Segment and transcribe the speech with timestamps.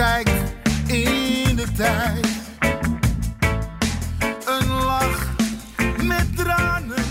[0.00, 0.28] terugkijk
[0.86, 2.26] in de tijd,
[4.44, 5.30] een lach
[6.02, 7.04] met tranen.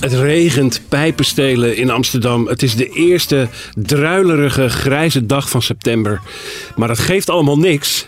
[0.00, 2.46] Het regent pijpenstelen in Amsterdam.
[2.46, 6.20] Het is de eerste druilerige grijze dag van september.
[6.76, 8.06] Maar dat geeft allemaal niks.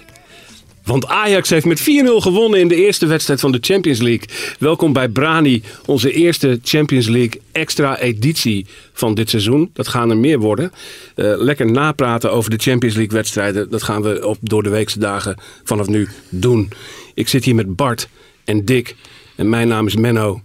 [0.87, 1.85] Want Ajax heeft met 4-0
[2.17, 4.29] gewonnen in de eerste wedstrijd van de Champions League.
[4.59, 9.71] Welkom bij Brani, onze eerste Champions League extra editie van dit seizoen.
[9.73, 10.73] Dat gaan er meer worden.
[11.15, 13.71] Eh, lekker napraten over de Champions League wedstrijden.
[13.71, 16.71] Dat gaan we op door de weekse dagen vanaf nu doen.
[17.15, 18.09] Ik zit hier met Bart
[18.45, 18.97] en Dick.
[19.35, 20.41] En mijn naam is Menno.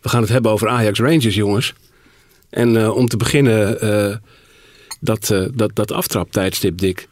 [0.00, 1.74] We gaan het hebben over Ajax Rangers, jongens.
[2.50, 4.16] En eh, om te beginnen, eh,
[5.00, 7.08] dat, uh, dat, dat aftraptijdstip, Dick.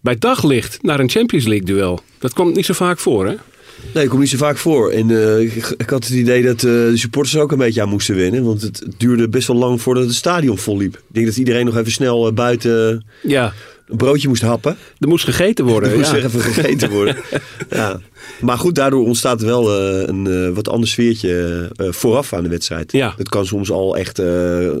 [0.00, 2.00] Bij daglicht naar een Champions League duel.
[2.18, 3.34] Dat komt niet zo vaak voor, hè?
[3.82, 4.90] Nee, dat komt niet zo vaak voor.
[4.90, 7.88] En uh, ik, ik, had het idee dat uh, de supporters ook een beetje aan
[7.88, 8.44] moesten winnen.
[8.44, 10.94] Want het, het, duurde best wel lang voordat het stadion vol liep.
[10.94, 13.52] Ik denk dat iedereen nog even snel uh, buiten ja.
[13.86, 14.76] een broodje moest happen.
[14.98, 15.90] Er moest gegeten worden.
[15.90, 16.16] er moest ja.
[16.16, 17.16] even gegeten worden.
[17.70, 18.00] ja.
[18.40, 19.72] Maar goed, daardoor ontstaat wel
[20.08, 22.92] een wat ander sfeertje vooraf aan de wedstrijd.
[22.92, 23.14] Ja.
[23.16, 24.22] Het kan soms al echt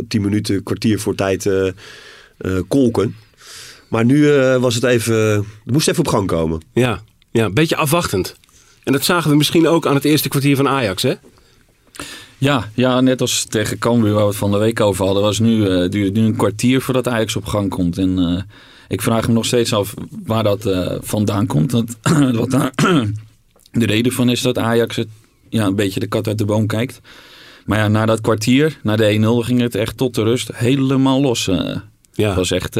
[0.08, 1.50] tien minuten, kwartier voor tijd
[2.68, 3.14] kolken.
[3.88, 5.16] Maar nu uh, was het even.
[5.64, 6.62] Het moest even op gang komen.
[6.72, 7.00] Ja,
[7.30, 8.36] ja, een beetje afwachtend.
[8.84, 11.14] En dat zagen we misschien ook aan het eerste kwartier van Ajax, hè?
[12.38, 15.22] Ja, ja net als tegen Cambuur waar we het van de week over hadden.
[15.22, 17.98] Was nu, uh, duurt nu een kwartier voordat Ajax op gang komt.
[17.98, 18.40] En uh,
[18.88, 19.94] ik vraag me nog steeds af
[20.24, 21.70] waar dat uh, vandaan komt.
[21.70, 21.96] Dat,
[22.40, 22.72] wat daar
[23.80, 25.08] de reden van is dat Ajax het,
[25.48, 27.00] ja, een beetje de kat uit de boom kijkt.
[27.66, 31.20] Maar ja, na dat kwartier, na de 1-0, ging het echt tot de rust helemaal
[31.20, 31.44] los.
[31.44, 32.26] ja.
[32.26, 32.76] Het was echt...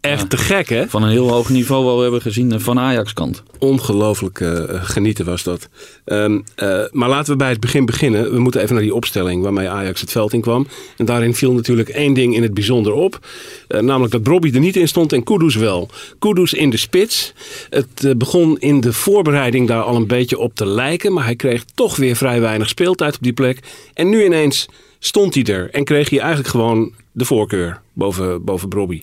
[0.00, 0.88] Echt ja, te gek, hè?
[0.88, 3.42] Van een heel hoog niveau wat we hebben gezien van Ajax-kant.
[3.58, 5.68] Ongelooflijk uh, genieten was dat.
[6.04, 8.32] Um, uh, maar laten we bij het begin beginnen.
[8.32, 10.66] We moeten even naar die opstelling waarmee Ajax het veld in kwam.
[10.96, 13.26] En daarin viel natuurlijk één ding in het bijzonder op.
[13.68, 15.88] Uh, namelijk dat Brobby er niet in stond en Kudus wel.
[16.18, 17.32] Kudus in de spits.
[17.70, 21.12] Het begon in de voorbereiding daar al een beetje op te lijken.
[21.12, 23.58] Maar hij kreeg toch weer vrij weinig speeltijd op die plek.
[23.94, 25.70] En nu ineens stond hij er.
[25.70, 29.02] En kreeg hij eigenlijk gewoon de voorkeur boven, boven Brobby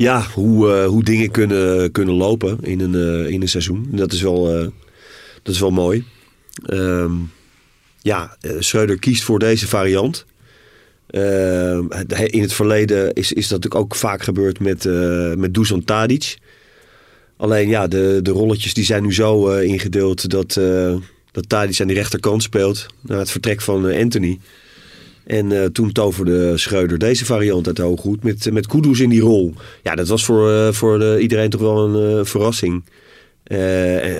[0.00, 3.88] ja, hoe, uh, hoe dingen kunnen, kunnen lopen in een, uh, in een seizoen.
[3.90, 4.68] Dat is wel, uh,
[5.42, 6.04] dat is wel mooi.
[6.66, 7.30] Um,
[8.02, 10.26] ja, Schreuder kiest voor deze variant.
[11.06, 11.84] Ehm,
[12.26, 14.84] in het verleden is, is dat natuurlijk ook vaak gebeurd met,
[15.38, 16.38] met Dusan Tadic.
[17.36, 20.60] Alleen ja, de, de rolletjes die zijn nu zo ingedeeld dat,
[21.30, 22.86] dat Tadic aan die rechterkant speelt.
[23.00, 24.38] Na het vertrek van Anthony.
[25.30, 29.20] En uh, toen toverde Schreuder deze variant uit de hooghoed met, met Kudus in die
[29.20, 29.54] rol.
[29.82, 32.84] Ja, dat was voor, uh, voor de, iedereen toch wel een uh, verrassing.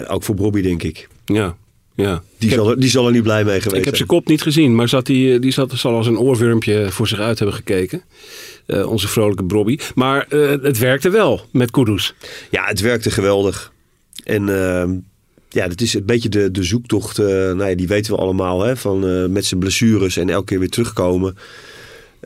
[0.09, 1.09] ook voor Bobby, denk ik.
[1.25, 1.57] Ja,
[1.95, 2.23] ja.
[2.39, 4.43] Die, zal er, die zal er niet blij mee geweest Ik heb zijn kop niet
[4.43, 8.03] gezien, maar zat die, die zat, zal als een oorwurmpje voor zich uit hebben gekeken.
[8.67, 9.79] onze vrolijke Bobby.
[9.95, 10.27] Maar
[10.63, 12.15] het werkte wel met Kudus.
[12.51, 13.73] Ja, het werkte geweldig.
[14.25, 14.91] En ehm,
[15.53, 17.19] ja, dat is een beetje de, de zoektocht.
[17.19, 18.63] Uh, nou ja, die weten we allemaal.
[18.63, 21.37] Hè, van, uh, met zijn blessures en elke keer weer terugkomen.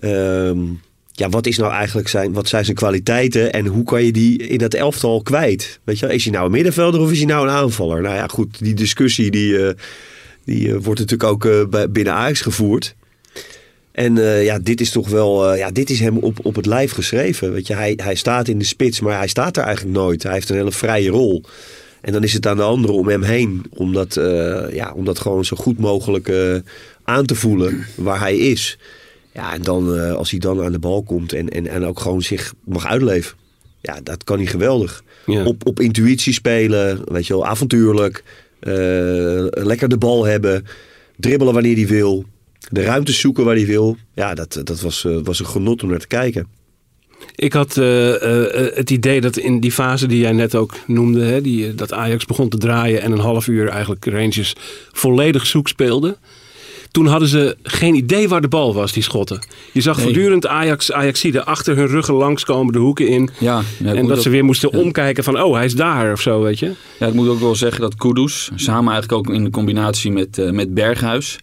[0.02, 0.80] Um,
[1.12, 4.38] ja, wat is nou eigenlijk zijn, wat zijn zijn kwaliteiten en hoe kan je die
[4.38, 5.80] in dat elftal kwijt?
[5.84, 8.02] Weet je, is hij nou een middenvelder of is hij nou een aanvaller?
[8.02, 9.70] Nou ja, goed, die discussie die, uh,
[10.44, 12.94] die wordt natuurlijk ook binnen Ajax gevoerd.
[13.92, 17.52] En ja, dit is toch wel, ja, dit is hem op, op het lijf geschreven.
[17.52, 20.22] Weet je, hij, hij staat in de spits, maar hij staat er eigenlijk nooit.
[20.22, 21.44] Hij heeft een hele vrije rol.
[22.04, 23.64] En dan is het aan de anderen om hem heen.
[23.70, 26.56] Om dat, uh, ja, om dat gewoon zo goed mogelijk uh,
[27.04, 28.78] aan te voelen waar hij is.
[29.32, 32.00] Ja, en dan uh, als hij dan aan de bal komt en, en, en ook
[32.00, 33.36] gewoon zich mag uitleven.
[33.80, 35.02] Ja, dat kan hij geweldig.
[35.26, 35.44] Ja.
[35.44, 38.24] Op, op intuïtie spelen, weet je wel, avontuurlijk.
[39.50, 40.66] lekker de bal hebben.
[41.16, 42.24] Dribbelen wanneer hij wil.
[42.70, 43.96] De ruimte zoeken waar hij wil.
[44.14, 46.46] Ja, dat, dat was, was een genot om naar te kijken.
[47.34, 48.16] Ik had uh, uh,
[48.74, 52.24] het idee dat in die fase die jij net ook noemde, hè, die, dat Ajax
[52.24, 54.54] begon te draaien en een half uur eigenlijk Rangers
[54.92, 56.16] volledig zoek speelde.
[56.90, 59.46] Toen hadden ze geen idee waar de bal was, die schotten.
[59.72, 60.04] Je zag nee.
[60.04, 63.30] voortdurend Ajax, Ajaxide achter hun ruggen langskomen, de hoeken in.
[63.38, 64.78] Ja, ja en dat ze weer moesten ja.
[64.78, 66.72] omkijken van, oh, hij is daar of zo, weet je.
[66.98, 70.38] Ja, ik moet ook wel zeggen dat Kudus, samen eigenlijk ook in de combinatie met,
[70.38, 71.38] uh, met Berghuis...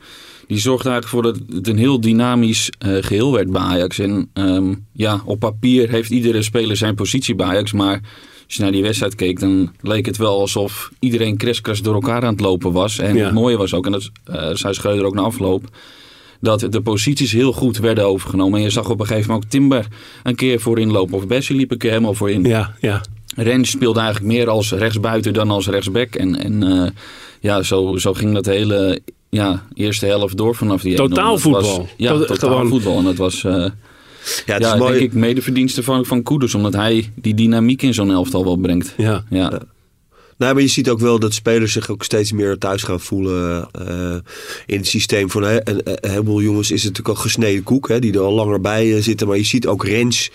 [0.52, 4.00] die zorgde eigenlijk voor dat het een heel dynamisch eh, geheel werd bij Ajax.
[4.00, 7.72] En ehm, ja, op papier heeft iedere speler zijn positie bij Ajax.
[7.72, 8.02] Maar
[8.46, 12.24] als je naar die wedstrijd keek, dan leek het wel alsof iedereen kriskras door elkaar
[12.24, 13.00] aan het lopen was.
[13.00, 13.24] En Ja.
[13.24, 15.64] het mooie was ook, en dat eh, zei Schreuder ook na afloop,
[16.40, 18.58] dat de posities heel goed werden overgenomen.
[18.58, 19.88] En je zag op een gegeven moment ook Timber
[20.24, 21.16] een keer voorin lopen.
[21.18, 22.44] Of Bessie liep een keer helemaal voorin.
[22.44, 23.02] Ja, ja.
[23.36, 26.16] Rens speelde eigenlijk meer als rechtsbuiten dan als rechtsback.
[26.16, 26.90] En, en eh,
[27.40, 29.02] ja, zo, zo ging dat hele
[29.32, 30.96] ja, eerste helft door vanaf die 1-0.
[30.96, 31.88] Totaal was- voetbal.
[31.98, 32.98] ja, totaal gewoon- voetbal.
[32.98, 34.92] En dat was eh, Ja, het ja, is mooi.
[34.92, 36.56] denk ik medeverdienste van, van Koeders.
[36.56, 38.94] Omdat hij die dynamiek in zo'n elftal wel brengt.
[38.98, 39.24] ja.
[39.30, 39.50] Ja,
[40.38, 43.70] Nou, maar je ziet ook wel dat spelers zich ook steeds meer thuis gaan voelen
[43.88, 44.16] eh,
[44.66, 45.30] in het systeem.
[45.30, 48.20] Van hè, een, een heleboel jongens is het natuurlijk al gesneden koek, hè, die er
[48.20, 49.28] al langer bij eh, zitten.
[49.28, 50.30] Maar je ziet ook Rens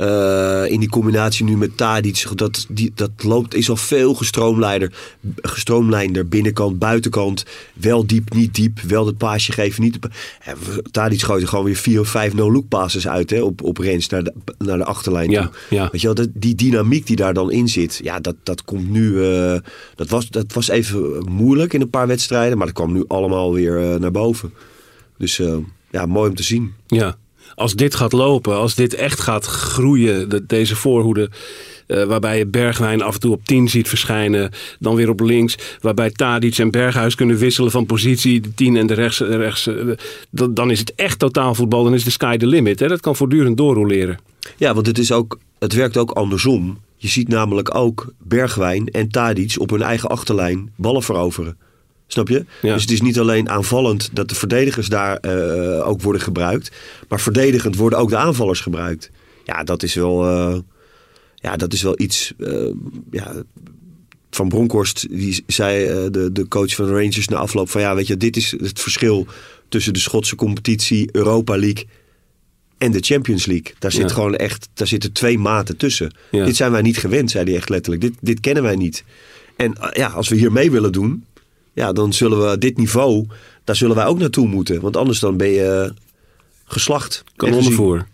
[0.00, 2.26] eh, in die combinatie nu met Tadic.
[2.34, 4.92] Dat, die, dat loopt, is al veel gestroomlijnder,
[5.36, 6.28] gestroomlijnder.
[6.28, 7.44] Binnenkant, buitenkant.
[7.74, 8.80] Wel diep, niet diep.
[8.80, 9.98] Wel het paasje geven, niet.
[10.44, 10.54] Ja,
[10.90, 14.08] Tadic gooit er gewoon weer vier of vijf no-look passes uit hè, op, op Rens
[14.08, 15.52] naar de, naar de achterlijn Ja, toe.
[15.70, 15.88] ja.
[15.92, 18.90] Weet je wel, dat, die dynamiek die daar dan in zit, ja, dat, dat komt
[18.90, 19.24] nu.
[19.24, 19.58] eh,
[19.94, 23.52] dat, was, dat was even moeilijk in een paar wedstrijden, maar dat kwam nu allemaal
[23.52, 24.52] weer eh, naar boven.
[25.18, 25.40] Dus
[25.90, 26.72] ja, mooi om te zien.
[26.86, 27.16] Ja,
[27.60, 31.30] als dit gaat lopen, als dit echt gaat groeien, de- deze voorhoede.
[31.86, 35.56] eh, waarbij je Bergwijn af en toe op 10 ziet verschijnen, dan weer op links.
[35.80, 39.18] Waarbij Tadic en Berghuis kunnen wisselen van positie, de 10 en de rechts.
[39.18, 39.74] de rechts eh,
[40.50, 42.80] dan, is het echt totaalvoetbal, dan is de sky the limit.
[42.80, 42.88] Hè?
[42.88, 44.18] Dat kan voortdurend doorroleren.
[44.56, 46.78] Ja, want het, is ook, het werkt ook andersom.
[46.96, 51.56] Je ziet namelijk ook Bergwijn en Tadic op hun eigen achterlijn ballen veroveren.
[52.12, 52.44] Snap je?
[52.62, 52.72] Ja.
[52.72, 56.70] Dus het is niet alleen aanvallend dat de verdedigers daar eh, ook worden gebruikt.
[57.08, 59.10] Maar verdedigend worden ook de aanvallers gebruikt.
[59.44, 60.58] Ja, dat is wel, eh,
[61.34, 62.32] ja, dat is wel iets.
[62.38, 62.66] eh,
[63.10, 63.32] ja,
[64.30, 68.06] van Bronkhorst, die zei de, de coach van de Rangers na afloop van ja, weet
[68.06, 69.26] je, dit is het verschil
[69.68, 71.86] tussen de Schotse competitie, Europa League
[72.78, 73.72] en de Champions League.
[73.78, 74.14] Daar zit Ja.
[74.14, 76.12] gewoon echt, daar zitten twee maten tussen.
[76.30, 76.44] Ja.
[76.44, 78.02] Dit zijn wij niet gewend, zei hij echt letterlijk.
[78.02, 79.04] Dit, dit kennen wij niet.
[79.56, 81.24] En ja, als we hier mee willen doen,
[81.80, 83.26] ja, dan zullen we dit niveau,
[83.64, 84.80] daar zullen wij ook naartoe moeten.
[84.80, 85.90] Want anders dan ben je eh,
[86.64, 87.12] geslacht.
[87.14, 87.36] gezien.
[87.36, 88.06] Kanonnenvoer.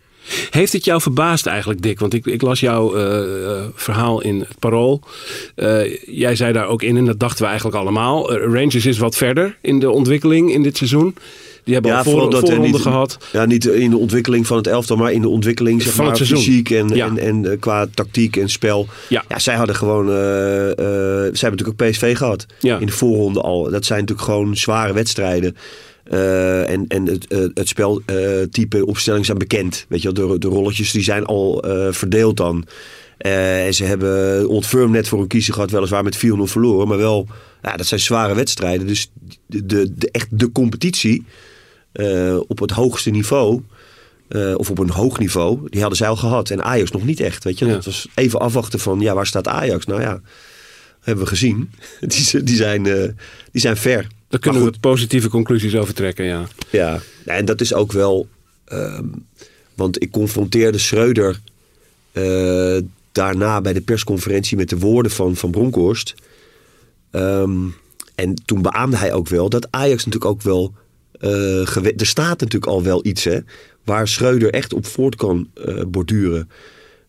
[0.51, 1.99] Heeft het jou verbaasd eigenlijk, Dick?
[1.99, 5.01] Want ik, ik las jouw eh, eh, verhaal in het Parool.
[6.07, 8.33] Jij zei daar ook in, en dat dachten we eigenlijk allemaal.
[8.33, 11.17] eh, Rangers is wat verder in de ontwikkeling in dit seizoen.
[11.67, 13.19] Die hebben al voor, dat voorronde niet- gehad.
[13.33, 16.15] Ja, niet in de ontwikkeling van het elftal, maar in de ontwikkeling zeg Van maar,
[16.19, 16.47] het seizoen.
[16.53, 17.07] fysiek en, Ja.
[17.07, 18.87] en, en eh, qua tactiek en spel.
[19.09, 19.25] Ja.
[19.29, 20.07] Ja, zij hadden gewoon.
[20.09, 20.77] eh, zij
[21.25, 22.47] hebben natuurlijk ook PSV gehad.
[22.61, 22.79] Ja.
[22.79, 23.71] In de voorronde al.
[23.71, 25.57] Dat zijn natuurlijk gewoon zware wedstrijden.
[26.11, 29.85] En en het, het speltype opstelling zijn bekend.
[29.89, 32.65] Weet je, wel, de, de rolletjes die zijn al verdeeld dan.
[33.19, 36.89] En ze hebben Old Firm net voor een kiezer gehad, weliswaar met 4-0 verloren.
[36.89, 37.27] Maar wel,
[37.63, 38.87] ja, dat zijn zware wedstrijden.
[38.87, 39.11] Dus
[39.47, 41.25] de, de, echt de competitie
[41.97, 43.63] eh, op het hoogste niveau,
[44.29, 46.51] eh, of op een hoog niveau, die hadden zij al gehad.
[46.51, 47.67] En Ajax nog niet echt, weet je.
[47.67, 47.73] Ja.
[47.73, 49.87] Dat was even afwachten van, ja, waar staat Ajax?
[49.87, 50.21] Nou ja,
[51.01, 51.71] hebben we gezien.
[52.01, 53.09] die, die, zijn, eh,
[53.53, 54.07] die zijn ver.
[54.29, 56.47] Daar kunnen we positieve conclusies over trekken, ja.
[56.71, 58.29] Ja, en dat is ook wel.
[58.65, 59.05] ehm,
[59.75, 61.41] want ik confronteerde Schreuder
[63.13, 66.15] daarna bij de persconferentie met de woorden van Van Bronckhorst.
[67.11, 67.69] Ehm,
[68.15, 70.73] en toen beaamde hij ook wel dat Ajax natuurlijk ook wel.
[71.21, 73.39] Eh, er staat natuurlijk al wel iets hè,
[73.85, 76.51] waar Schreuder echt op voort kan eh, borduren.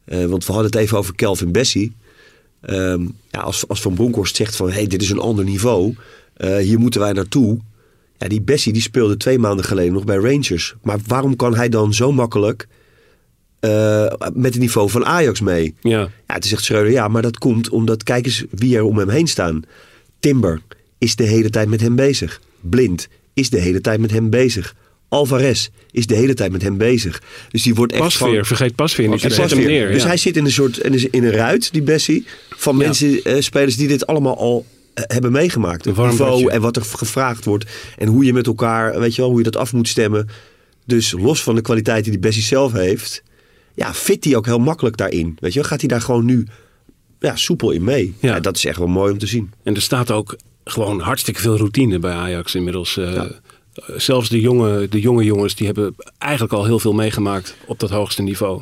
[0.05, 1.95] Eh, want we hadden het even over Kelvin Bessie.
[2.61, 5.95] Ehm, ja, als, als Van Bronckhorst zegt van hey, dit is een ander niveau.
[6.59, 7.57] hier moeten wij naartoe.
[8.17, 10.75] Ja, die Bessie die speelde twee maanden geleden nog bij Rangers.
[10.81, 12.67] Maar waarom kan hij dan zo makkelijk
[14.33, 15.75] met het niveau van Ajax mee?
[15.81, 18.97] Ja, Ja, het zegt Schreuder, ja, maar dat komt omdat, kijk eens wie er om
[18.97, 19.63] hem heen staan.
[20.19, 20.61] Timber
[20.97, 22.41] is de hele tijd met hem bezig.
[22.61, 24.75] Blind is de hele tijd met hem bezig.
[25.09, 27.21] Alvarez is de hele tijd met hem bezig.
[27.49, 28.45] Dus die wordt echt Pasveer, van...
[28.45, 29.21] vergeet Pasveer niet.
[29.21, 29.91] Zet hem neer.
[29.91, 30.07] Dus ja.
[30.07, 32.83] hij zit in een soort in een, ruit, die Bessie, van Ja.
[32.83, 35.85] mensen, eh, spelers die dit allemaal al eh, hebben meegemaakt.
[35.85, 37.65] Een Het niveau en wat er gevraagd wordt
[37.97, 40.29] en hoe je met elkaar, weet je wel, hoe je dat af moet stemmen.
[40.85, 43.23] Dus los van de kwaliteit die die Bessie zelf heeft,
[43.73, 45.37] ja, fit hij ook heel makkelijk daarin.
[45.39, 46.45] Weet je wel, gaat hij daar gewoon nu
[47.19, 48.15] ja, soepel in mee.
[48.19, 48.33] Ja.
[48.33, 48.39] Ja.
[48.39, 49.51] dat is echt wel mooi om te zien.
[49.63, 50.37] En er staat ook
[50.67, 52.97] gewoon hartstikke veel routine bij Ajax inmiddels.
[52.97, 53.23] Eh,
[53.95, 57.89] Zelfs de jonge, de jonge jongens die hebben eigenlijk al heel veel meegemaakt op dat
[57.89, 58.61] hoogste niveau.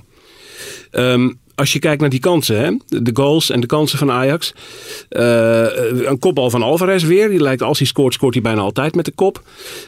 [0.91, 3.01] Ehm, als je kijkt naar die kansen, hè?
[3.01, 4.53] de goals en de kansen van Ajax.
[5.09, 5.65] Eh,
[6.05, 7.29] een kopbal van Alvarez weer.
[7.29, 9.43] Die lijkt als hij scoort, scoort hij bijna altijd met de kop.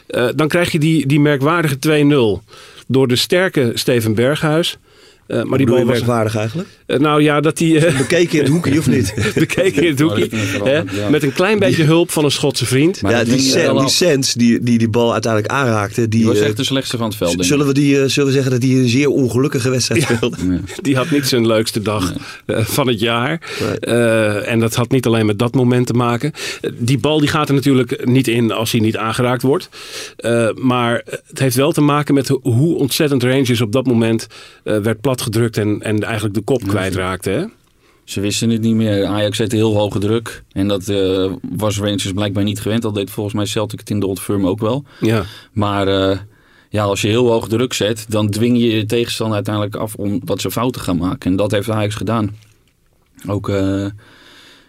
[0.06, 2.42] Eh, dan krijg je die, die merkwaardige 2-0
[2.86, 4.78] door de sterke Steven Berghuis.
[5.28, 5.86] Eh, maar die bal was...
[5.86, 6.68] merkwaardig eigenlijk?
[6.86, 7.86] Eh, nou ja, dat die...
[7.86, 9.14] eh, Bekeken in het hoekje of niet?
[9.34, 10.28] bekeken in het hoekje.
[10.60, 10.82] Oh, hè.
[11.10, 13.02] Met een klein beetje hulp van een Schotse vriend.
[13.02, 13.88] Maar ja, die, Sen- die.
[13.88, 17.16] Sens die, die die bal uiteindelijk aanraakte, die, Die was echt de slechtste van het
[17.16, 17.44] veld.
[17.46, 20.36] zullen, we die, eh, zullen we zeggen dat hij een zeer ongelukkige wedstrijd speelde?
[20.82, 22.12] Die had niet zijn leukste dag
[22.46, 23.40] van het jaar.
[23.60, 23.78] Nee.
[23.78, 26.32] Eh, en dat had niet alleen met dat moment te maken.
[26.78, 29.68] Die bal die gaat er natuurlijk niet in als hij niet aangeraakt wordt.
[30.16, 34.26] Eh, maar het heeft wel te maken met ho- hoe ontzettend Rangers op dat moment
[34.64, 34.76] eh,
[35.18, 37.30] platgedrukt en, en eigenlijk de kop kwijtraakte.
[37.30, 37.44] Hè?
[38.04, 39.06] Ze wisten het niet meer.
[39.06, 40.42] Ajax zette heel hoge druk.
[40.52, 42.82] En dat eh, was Rangers blijkbaar niet gewend.
[42.82, 44.84] Dat deed volgens mij Celtic het in de Old Firm ook wel.
[45.00, 45.24] Ja.
[45.52, 46.18] Maar eh,
[46.68, 50.20] ja, als je heel hoog druk zet, dan dwing je je tegenstander uiteindelijk af om
[50.24, 51.30] dat ze fouten gaan maken.
[51.30, 52.36] En dat heeft Ajax gedaan.
[53.26, 53.86] Ook, eh,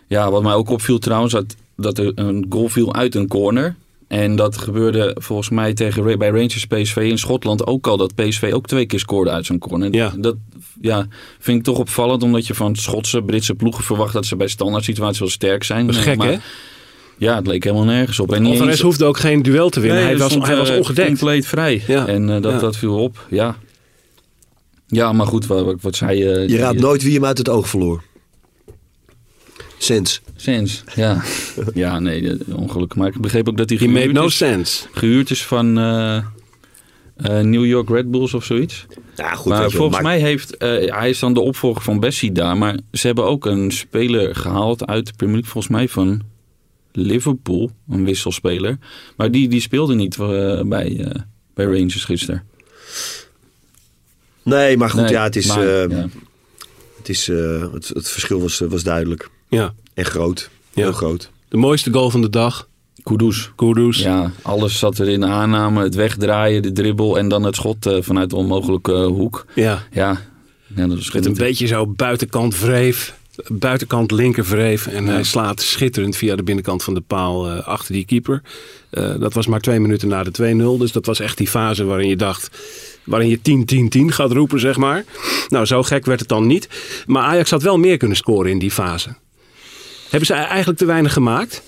[0.07, 3.75] ja, wat mij ook opviel trouwens, dat, dat er een goal viel uit een corner.
[4.09, 7.97] En dat gebeurde volgens mij tegen, bij Rangers PSV in Schotland ook al.
[7.97, 9.93] Dat PSV ook twee keer scoorde uit zo'n corner.
[9.93, 10.13] Ja.
[10.17, 10.35] Dat
[10.81, 11.07] ja,
[11.39, 14.83] vind ik toch opvallend, omdat je van Schotse, Britse ploegen verwacht dat ze bij standaard
[14.83, 15.85] situaties wel sterk zijn.
[15.85, 16.37] Dat is Eh, gek, maar- hè?
[17.17, 18.31] Ja, het leek helemaal nergens op.
[18.33, 19.97] En Alvarez eens- hoefde ook geen duel te winnen.
[19.99, 21.07] Nee, hij, was, stond, hij was eh, ongedekt.
[21.07, 21.83] compleet vrij.
[21.87, 22.07] Ja.
[22.07, 22.59] En eh, dat, Ja.
[22.59, 23.25] dat viel op.
[23.29, 23.57] Ja,
[24.87, 26.45] ja maar goed, wat, wat, wat zei je?
[26.47, 28.03] Je raadt nooit wie hem uit het oog verloor.
[29.79, 30.21] Sens.
[30.35, 31.21] Sens, ja.
[31.73, 32.97] ja, nee, eh, ongelukkig.
[32.97, 34.87] Maar ik begreep ook dat hij He made gehuurd, no is, sense.
[34.91, 36.23] gehuurd is van eh, eh,
[37.39, 38.85] New York Red Bulls of zoiets.
[39.15, 39.51] Ja, goed.
[39.51, 42.57] maar volgens mij heeft, eh, hij is dan de opvolger van Bessie daar.
[42.57, 46.21] Maar ze hebben ook een speler gehaald uit de Premier League, volgens mij van
[46.91, 47.71] Liverpool.
[47.89, 48.77] Een wisselspeler.
[49.17, 50.17] Maar die, die speelde niet
[50.67, 51.21] bij, eh,
[51.53, 52.43] bij Rangers gisteren.
[54.43, 56.07] Nee, maar goed, Nee, ja, het is, maar, eh, ja.
[56.97, 59.29] Het, is eh, het, het verschil was, was duidelijk.
[59.49, 59.73] Ja.
[59.93, 60.49] En groot.
[60.73, 60.81] Ja.
[60.81, 61.29] Heel groot.
[61.47, 62.67] De mooiste goal van de dag.
[63.03, 63.51] Kudus.
[63.55, 63.97] Kudus.
[63.99, 67.85] Ja, alles zat er in de aanname, het wegdraaien, de dribbel en dan het schot
[67.85, 69.45] eh, vanuit de onmogelijke hoek.
[69.55, 69.83] ja.
[69.91, 70.21] Ja,
[70.75, 73.17] ja dat is Met een beetje zo buitenkant wreef.
[73.47, 74.87] Buitenkant linker wreef.
[74.87, 78.41] En hij slaat schitterend via de binnenkant van de paal eh, achter die keeper.
[78.89, 80.31] Eh, dat was maar twee minuten na de
[80.75, 80.79] 2-0.
[80.79, 82.49] Dus dat was echt die fase waarin je dacht...
[83.03, 85.05] Waarin je 10-10-10 gaat roepen, zeg maar.
[85.47, 86.69] Nou, zo gek werd het dan niet.
[87.05, 89.09] Maar Ajax had wel meer kunnen scoren in die fase.
[90.09, 91.61] Hebben ze eigenlijk te weinig gemaakt?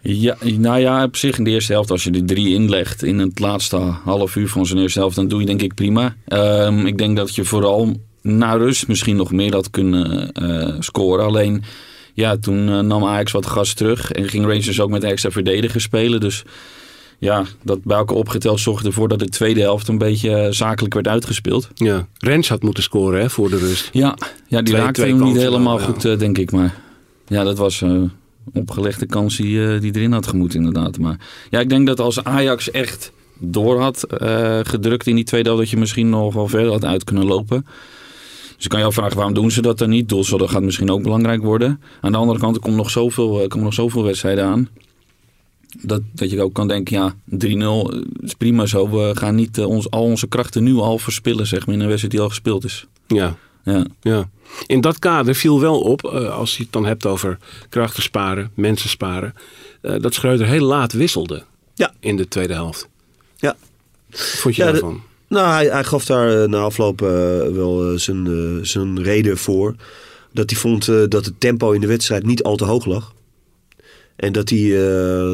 [0.00, 3.18] Ja, nou ja, op zich in de eerste helft, als je de drie inlegt in
[3.18, 6.16] het laatste half uur van zijn eerste helft, dan doe je denk ik prima.
[6.26, 11.24] Ehm, ik denk dat je vooral na rust misschien nog meer had kunnen eh, scoren.
[11.24, 11.62] Alleen,
[12.14, 15.84] ja, toen eh, nam Ajax wat gas terug en ging Rangers ook met extra verdedigers
[15.84, 16.20] spelen.
[16.20, 16.44] Dus
[17.18, 20.94] ja, dat bij elkaar opgeteld zorgde ervoor dat de tweede helft een beetje eh, zakelijk
[20.94, 21.68] werd uitgespeeld.
[21.74, 22.06] Ja.
[22.18, 23.88] Rens had moeten scoren hè, voor de rust.
[23.92, 24.16] Ja,
[24.46, 26.50] ja die Twee- raakte twee hem niet helemaal wel, goed, denk ik.
[26.52, 26.86] Maar
[27.28, 28.10] ja, dat was eh, een
[28.52, 30.98] opgelegde kans die, eh, die erin had gemoet, inderdaad.
[30.98, 31.18] Maar
[31.50, 35.64] ja, ik denk dat als Ajax echt door had eh, gedrukt in die tweede helft,
[35.64, 37.66] dat je misschien nog wel verder had uit kunnen lopen.
[38.54, 40.08] Dus ik kan je afvragen, waarom doen ze dat dan niet?
[40.08, 41.80] Doelsaldo gaat misschien ook belangrijk worden.
[42.00, 44.68] Aan de andere kant, er komt nog zoveel, er komen nog zoveel wedstrijden aan.
[45.82, 48.90] Dat, dat je ook kan denken, ja, 3-0 is prima zo.
[48.90, 51.86] We gaan niet eh, ons, al onze krachten nu al verspillen, zeg maar, in een
[51.86, 52.86] wedstrijd die al gespeeld is.
[53.06, 53.36] Ja.
[53.64, 53.86] Ja.
[54.00, 54.28] Ja.
[54.66, 57.38] In dat kader viel wel op, eh, als je het dan hebt over
[57.68, 59.34] krachten sparen, mensen sparen,
[59.82, 61.92] eh, dat Schreuder heel laat wisselde Ja.
[62.00, 62.88] in de tweede helft.
[63.36, 63.56] Ja.
[64.10, 65.02] Wat vond je Ja, de- daarvan?
[65.28, 68.26] Nou, hij, hij gaf daar eh, na afloop wel zijn,
[68.66, 69.74] zijn reden voor.
[70.32, 73.12] Dat hij vond dat het tempo in de wedstrijd niet al te hoog lag.
[74.16, 74.70] En dat hij,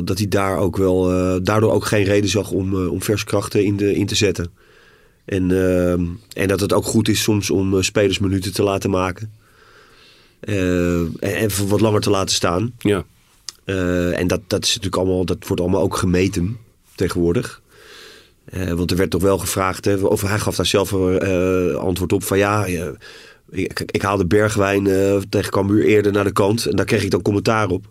[0.04, 1.02] dat hij daar ook wel,
[1.42, 4.50] daardoor ook geen reden zag om, om verskrachten in, de, in te zetten.
[5.24, 5.92] En, eh,
[6.42, 9.32] en dat het ook goed is soms om eh, spelers minuten te laten maken.
[10.40, 12.72] Eh, en even wat langer te laten staan.
[12.78, 13.04] Ja.
[13.64, 16.56] Eh, en dat, dat, is natuurlijk allemaal, dat wordt allemaal ook gemeten
[16.94, 17.62] tegenwoordig.
[18.74, 22.22] Want er werd toch wel gevraagd, hè, of hij gaf daar zelf een antwoord op
[22.22, 22.66] van ja,
[23.50, 24.84] ik, ik haalde Bergwijn
[25.28, 27.86] tegen Cambuur eerder naar de kant en daar kreeg ik dan commentaar op.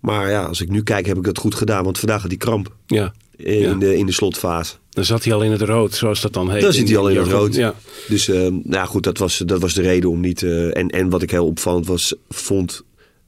[0.00, 2.38] Maar ja, als ik nu kijk heb ik dat goed gedaan, want vandaag had hij
[2.38, 3.12] kramp ja.
[3.36, 3.74] in, Ja.
[3.74, 4.74] de, in de slotfase.
[4.94, 6.62] Dan zat hij al in het rood, zoals dat dan heet.
[6.62, 7.54] Dan zit hij al in het rood.
[7.54, 7.74] Ja.
[8.08, 10.42] Dus eh, nou ja, goed, dat was, dat was de reden om niet.
[10.42, 12.82] eh, en, en wat ik heel opvallend was, vond,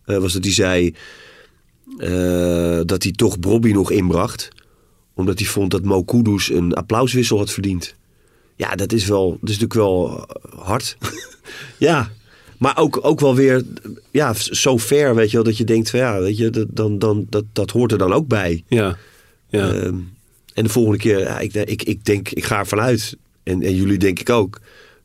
[0.04, 0.94] eh, was dat hij zei
[1.98, 4.48] eh, dat hij toch Bobby nog inbracht.
[5.14, 7.94] Omdat hij vond dat Mo Kudus een applauswissel had verdiend.
[8.56, 10.96] Ja, dat is wel, dat is natuurlijk wel hard.
[11.78, 12.10] ja,
[12.58, 13.62] maar ook, ook wel weer
[14.10, 16.98] ja, zo ver, weet je wel, dat je denkt van ja, weet je, dat, dan,
[16.98, 18.64] dan, dat, dat hoort er dan ook bij.
[18.68, 18.96] Ja.
[19.48, 19.72] Ja.
[19.72, 19.94] Ehm,
[20.56, 23.74] en de volgende keer, ja, ik, ik, ik denk, ik ga ervan uit, en, en
[23.74, 24.60] jullie denk ik ook,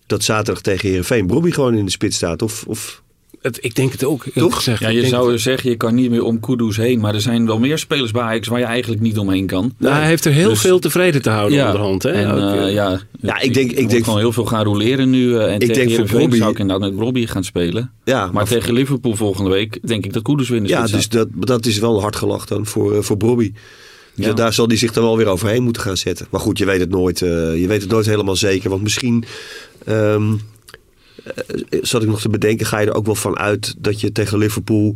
[0.05, 2.41] dat zaterdag tegen Herenveen Bobby gewoon in de spits staat.
[2.41, 3.01] Of, of
[3.41, 4.55] het, ik denk het ook, Toch?
[4.55, 4.79] gezegd.
[4.79, 6.99] Ja, Ik je zou het- zeggen, je kan niet meer om Kudus heen.
[6.99, 9.73] Maar er zijn wel meer spelers bij Ajax waar je eigenlijk niet omheen kan.
[9.77, 12.03] Nou, hij heeft er heel Dus- veel tevreden te houden onderhand.
[12.03, 12.09] Hè?
[12.11, 15.35] En, Ook, eh, ja, Ja, ik denk- ik denk- gewoon heel veel gaan roleren nu.
[15.37, 17.91] eh, en tegen denk voor Heerenveen Robbie- zou ik inderdaad met Robbie gaan spelen.
[18.03, 20.85] Ja, Maar maar tegen Liverpool volgende week denk ik dat Kudus weer in de Ja,
[20.87, 23.51] dus dat, dat is wel hard gelach dan voor, eh, voor Bobby.
[24.15, 24.33] Dus Ja.
[24.33, 26.27] daar zal hij zich dan wel weer overheen moeten gaan zetten.
[26.29, 28.69] Maar goed, je weet het nooit, eh, je weet het nooit helemaal zeker.
[28.69, 29.23] Want misschien
[29.85, 30.33] ehm,
[31.23, 34.11] eh, zat ik nog te bedenken, ga je er ook wel van uit dat je
[34.11, 34.95] tegen Liverpool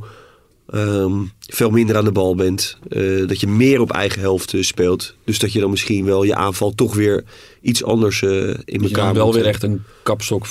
[0.70, 2.78] ehm, veel minder aan de bal bent.
[2.90, 5.16] Eh, dat je meer op eigen helft speelt.
[5.24, 7.24] Dus dat je dan misschien wel je aanval toch weer
[7.62, 10.46] iets anders in Dat je elkaar dan wel moet, weer echt een kapstok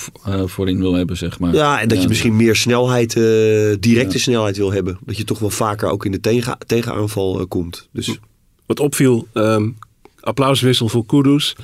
[0.45, 1.55] voorin wil hebben, zeg maar.
[1.55, 3.13] ja, en dat je misschien meer snelheid,
[3.81, 4.99] directe snelheid wil hebben.
[5.05, 7.89] Dat je toch wel vaker ook in de tegen, tegenaanval komt.
[7.93, 8.19] Dus
[8.75, 9.69] Wat opviel, ehm,
[10.21, 11.57] applauswissel voor Kudus.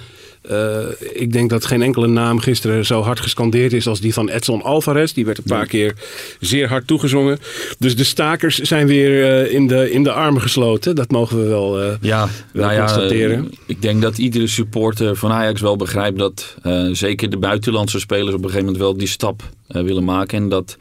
[0.43, 0.79] Eh,
[1.13, 4.63] ik denk dat geen enkele naam gisteren zo hard gescandeerd is als die van Edson
[4.63, 5.13] Alvarez.
[5.13, 5.95] Die werd een paar keer
[6.41, 7.39] zeer hard toegezongen.
[7.79, 10.95] Dus de stakers zijn weer eh, in, de, in de armen gesloten.
[10.97, 11.81] Dat mogen we wel.
[11.81, 13.51] eh, Ja, Wel nou constateren.
[13.67, 16.57] ik denk dat iedere supporter van Ajax wel begrijpt dat
[16.93, 20.39] zeker de buitenlandse spelers op een gegeven moment wel die stap willen maken.
[20.39, 20.77] En dat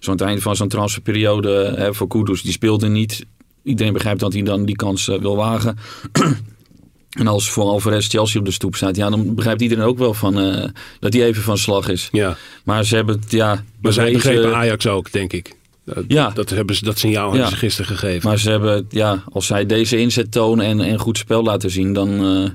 [0.00, 3.24] zo'n het einde van zo'n transferperiode eh, voor Kudus, die speelde niet.
[3.68, 5.78] Iedereen begrijpt dat hij dan die kans eh, wil wagen.
[7.20, 10.14] en als voor Alvarez Chelsea op de stoep staat, ja, dan begrijpt iedereen ook wel
[10.14, 10.64] van, eh,
[11.00, 12.08] dat hij even van slag is.
[12.12, 12.36] ja.
[12.64, 13.64] Maar ze hebben het, ja...
[13.82, 15.56] Maar zij begrepen Ajax ook, denk ik.
[15.84, 16.30] Dat, Ja.
[16.30, 17.48] dat, hebben ze, dat signaal hebben Ja.
[17.48, 18.28] ze gisteren gegeven.
[18.28, 21.92] Maar ze hebben, ja, als zij deze inzet tonen en, en goed spel laten zien,
[21.92, 22.50] dan, eh,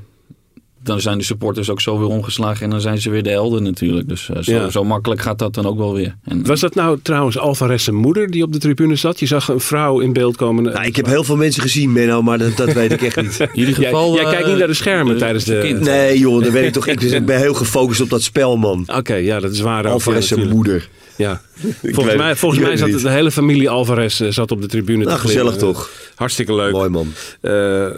[0.83, 3.63] dan zijn de supporters ook zo weer omgeslagen en dan zijn ze weer de helden
[3.63, 4.07] natuurlijk.
[4.09, 4.69] Dus eh, zo, Ja.
[4.69, 6.15] zo makkelijk gaat dat dan ook wel weer.
[6.23, 9.19] En, Was dat nou trouwens Alvarez' zijn moeder die op de tribune zat?
[9.19, 10.63] Je zag een vrouw in beeld komen.
[10.63, 13.39] nou, ik heb heel veel mensen gezien, Menno, maar dat, dat weet ik echt niet.
[13.39, 14.13] in ieder Jij- geval...
[14.15, 15.79] jij kijkt niet naar de schermen eh, tijdens de- kind.
[15.79, 16.87] Nee joh, dat weet ik toch.
[16.87, 18.83] Ik, dus ik ben heel gefocust op dat spel, man.
[18.95, 19.87] Oké, ja, dat is waar.
[19.87, 20.89] Alvarez ja, zijn moeder.
[21.15, 21.41] Ja.
[21.83, 25.03] Volgens mij, volgens mij zat de hele familie Alvarez eh, zat op de tribune.
[25.03, 25.89] Nou, te gezellig toch.
[26.15, 26.71] Hartstikke leuk.
[26.71, 27.07] Mooi man.
[27.41, 27.93] Eh, eh,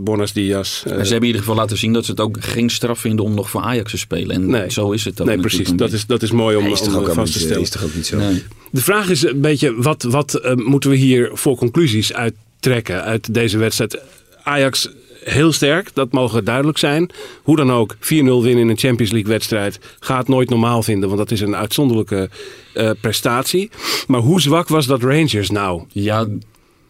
[0.00, 0.82] Bonas Diaz.
[0.84, 2.98] eh, Maar ze hebben in ieder geval laten zien dat ze het ook geen straf
[2.98, 4.30] vinden om nog voor Ajax te spelen.
[4.36, 4.70] En Nee.
[4.70, 5.70] zo is het ook nee, precies.
[5.72, 7.62] Dat is, dat is mooi om, is om vast te stellen.
[7.62, 8.16] is toch ook niet zo.
[8.16, 8.42] Nee.
[8.70, 13.34] De vraag is een beetje, wat, wat eh, moeten we hier voor conclusies uittrekken uit
[13.34, 14.00] deze wedstrijd?
[14.42, 14.88] Ajax
[15.24, 17.10] heel sterk, dat mogen duidelijk zijn.
[17.42, 17.98] Hoe dan ook, 4-0
[18.42, 22.28] winnen in een Champions League wedstrijd gaat nooit normaal vinden, want dat is een uitzonderlijke
[22.74, 23.70] eh, prestatie.
[24.06, 25.82] Maar hoe zwak was dat Rangers nou?
[25.92, 26.26] Ja,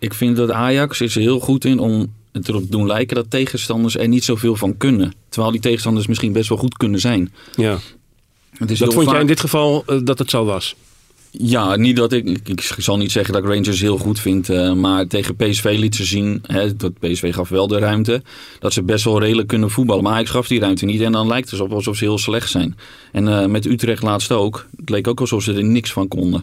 [0.05, 3.17] ik vind dat Ajax is er heel goed in om het erop te doen lijken
[3.17, 5.13] dat tegenstanders er niet zoveel van kunnen.
[5.29, 7.33] Terwijl die tegenstanders misschien best wel goed kunnen zijn.
[7.57, 7.79] Ja.
[8.59, 10.75] Het is Dat vond jij in dit geval eh, dat het zo was?
[11.31, 14.49] Ja, niet dat ik, ik, ik zal niet zeggen dat ik Rangers heel goed vind.
[14.49, 18.23] eh, maar tegen PSV liet ze zien, hè, dat PSV gaf wel de ruimte,
[18.59, 20.03] dat ze best wel redelijk kunnen voetballen.
[20.03, 22.51] Maar Ajax gaf die ruimte niet en dan lijkt het alsof, alsof ze heel slecht
[22.51, 22.77] zijn.
[23.13, 26.43] En eh, met Utrecht laatst ook, het leek ook alsof ze er niks van konden.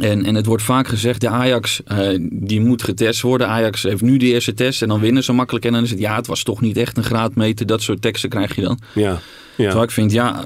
[0.00, 3.48] En, en het wordt vaak gezegd, de Ajax eh, die moet getest worden.
[3.48, 5.64] Ajax heeft nu de eerste test en dan winnen ze makkelijk.
[5.64, 7.66] En dan is het, ja, het was toch niet echt een graadmeter.
[7.66, 8.78] Dat soort teksten krijg je dan.
[8.94, 9.10] Ja.
[9.10, 9.20] ja.
[9.56, 10.44] Terwijl ik vind, ja,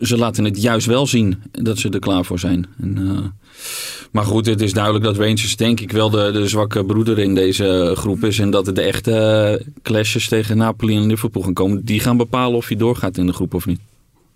[0.00, 2.66] ze laten het juist wel zien dat ze er klaar voor zijn.
[2.80, 3.24] En, eh,
[4.10, 7.34] maar goed, het is duidelijk dat Rangers denk ik wel de, de zwakke broeder in
[7.34, 8.38] deze groep is.
[8.38, 11.84] En dat het de echte eh, clashes tegen Napoli en Liverpool gaan komen.
[11.84, 13.80] Die gaan bepalen of je doorgaat in de groep of niet.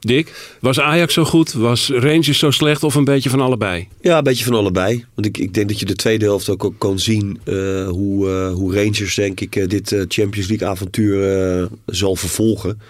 [0.07, 1.53] Dick, was Ajax zo goed?
[1.53, 3.89] Was Rangers zo slecht of een beetje van allebei?
[4.01, 5.05] Ja, een beetje van allebei.
[5.15, 8.29] Want ik, ik denk dat je de tweede helft ook, ook kan zien eh, hoe,
[8.31, 12.81] eh, hoe Rangers, denk ik, eh, dit Champions League avontuur zal vervolgen.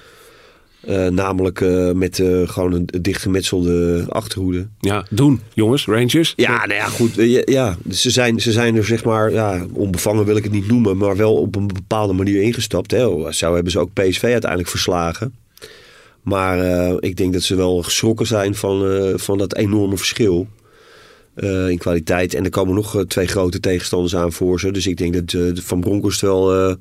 [1.11, 1.61] Namelijk
[1.95, 4.67] met gewoon een dichtgemetselde achterhoede.
[4.81, 6.33] Ja, doen jongens, Rangers.
[6.37, 7.15] Ja, nou ja, goed.
[7.15, 10.69] ja, ja, ze, zijn, ze zijn er zeg maar, ja, onbevangen wil ik het niet
[10.69, 12.91] noemen, maar wel op een bepaalde manier ingestapt.
[12.91, 13.33] Hè.
[13.33, 15.33] Zo hebben ze ook PSV uiteindelijk verslagen.
[16.23, 20.49] Maar eh, ik denk dat ze wel geschrokken zijn van, eh, van dat enorme verschil
[21.35, 22.35] eh, in kwaliteit.
[22.35, 24.71] En er komen nog twee grote tegenstanders aan voor ze.
[24.71, 26.77] Dus ik denk dat Van Bronckhorst wel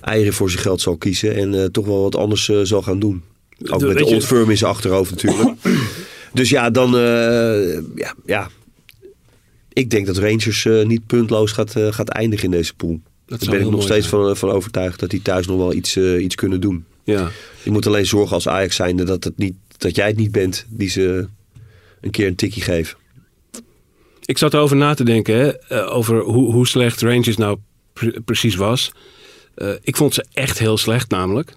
[0.00, 3.22] eieren voor zijn geld zal kiezen en toch wel wat anders zal gaan doen.
[3.66, 5.56] Ook met de Old Firm in zijn achterhoofd natuurlijk.
[6.32, 6.90] dus ja, dan
[7.94, 8.50] ja, ja,
[9.72, 13.00] ik denk dat Rangers niet puntloos gaat, gaat eindigen in deze pool.
[13.26, 14.24] Daar ben ik nog steeds zijn.
[14.24, 16.84] van, van overtuigd dat die thuis nog wel iets, iets kunnen doen.
[17.04, 17.30] Ja.
[17.62, 20.66] Je moet alleen zorgen als Ajax zijnde dat, het niet, dat jij het niet bent
[20.68, 21.28] die ze
[22.00, 22.98] een keer een tikkie geven.
[24.24, 27.58] Ik zat erover na te denken, hè, eh, over hoe, hoe slecht Rangers nou
[27.92, 28.92] pre- precies was.
[29.54, 31.52] Eh, ik vond ze echt heel slecht namelijk.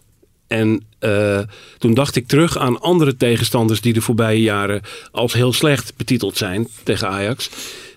[0.48, 1.40] En eh,
[1.78, 6.38] toen dacht ik terug aan andere tegenstanders die de voorbije jaren als heel slecht betiteld
[6.38, 7.50] zijn tegen Ajax.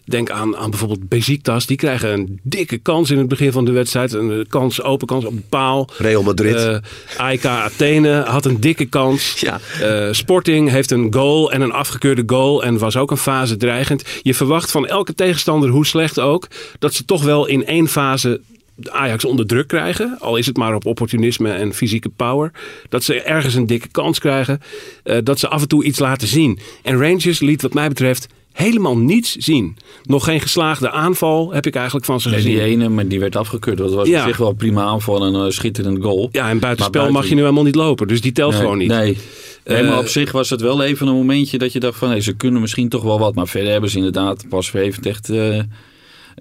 [0.07, 1.67] Denk aan, aan bijvoorbeeld Besiktas.
[1.67, 4.13] Die krijgen een dikke kans in het begin van de wedstrijd.
[4.13, 5.89] Een kans, open kans op de paal.
[5.99, 6.55] Real Madrid.
[6.55, 6.77] Uh,
[7.17, 9.41] AEK Athene had een dikke kans.
[9.41, 9.61] Ja.
[9.83, 12.65] Uh, Sporting heeft een goal en een afgekeurde goal.
[12.65, 14.05] En was ook een fase dreigend.
[14.23, 16.49] Je verwacht van elke tegenstander, hoe slecht ook...
[16.79, 18.41] dat ze toch wel in één fase
[18.85, 20.17] Ajax onder druk krijgen.
[20.21, 22.53] Al is het maar op opportunisme en fysieke power.
[22.89, 24.61] Dat ze ergens een dikke kans krijgen.
[25.05, 26.59] Uh, dat ze af en toe iets laten zien.
[26.83, 29.77] En Rangers liet wat mij betreft helemaal niets zien.
[30.05, 32.53] Nog geen geslaagde aanval heb ik eigenlijk van ze nee, gezien.
[32.53, 33.79] Die ene, maar die werd afgekeurd.
[33.79, 34.21] Dat was Ja.
[34.23, 36.29] op zich wel prima aanval en een schitterend goal.
[36.33, 38.09] Ja, en buitenspel buiten- mag je nu helemaal niet lopen.
[38.09, 38.89] Dus die telt nee, gewoon niet.
[38.89, 39.17] Nee.
[39.65, 42.09] Nee, Eh, maar op zich was het wel even een momentje dat je dacht van...
[42.09, 43.35] Hey, ze kunnen misschien toch wel wat.
[43.35, 45.29] Maar verder hebben ze inderdaad pas heeft echt...
[45.31, 45.61] eh,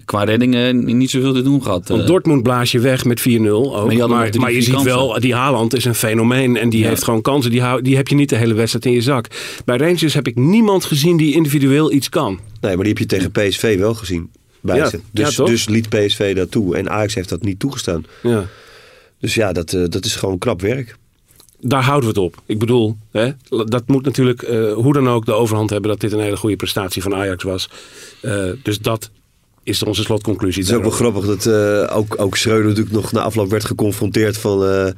[0.04, 1.88] qua reddingen niet zoveel te doen gehad.
[1.88, 3.94] Want Eh, Dortmund blaas je weg met 4-0 ook.
[4.08, 4.92] Maar Maar, je ziet kansen.
[4.94, 6.56] wel, die Haaland is een fenomeen.
[6.56, 6.88] En die Ja.
[6.88, 7.50] heeft gewoon kansen.
[7.50, 9.26] Die, hou- die heb je niet de hele wedstrijd in je zak.
[9.64, 12.38] Bij Rangers heb ik niemand gezien die individueel iets kan.
[12.60, 14.30] Nee, maar die heb je tegen PSV wel gezien.
[14.60, 16.76] Bij Ja, Dus, dus liet PSV dat toe.
[16.76, 18.04] En Ajax heeft dat niet toegestaan.
[18.22, 18.44] Ja.
[19.20, 20.96] Dus ja, dat, eh, dat is gewoon knap werk.
[21.60, 22.42] Daar houden we het op.
[22.46, 26.12] Ik bedoel, hè, dat moet natuurlijk eh, hoe dan ook de overhand hebben dat dit
[26.12, 27.70] een hele goede prestatie van Ajax was.
[28.22, 29.10] Eh, dus dat
[29.66, 30.62] is onze slotconclusie.
[30.62, 33.64] Het is ook wel grappig dat eh, ook, ook Schreuder natuurlijk nog na afloop werd
[33.64, 34.64] geconfronteerd van...
[34.64, 34.88] eh,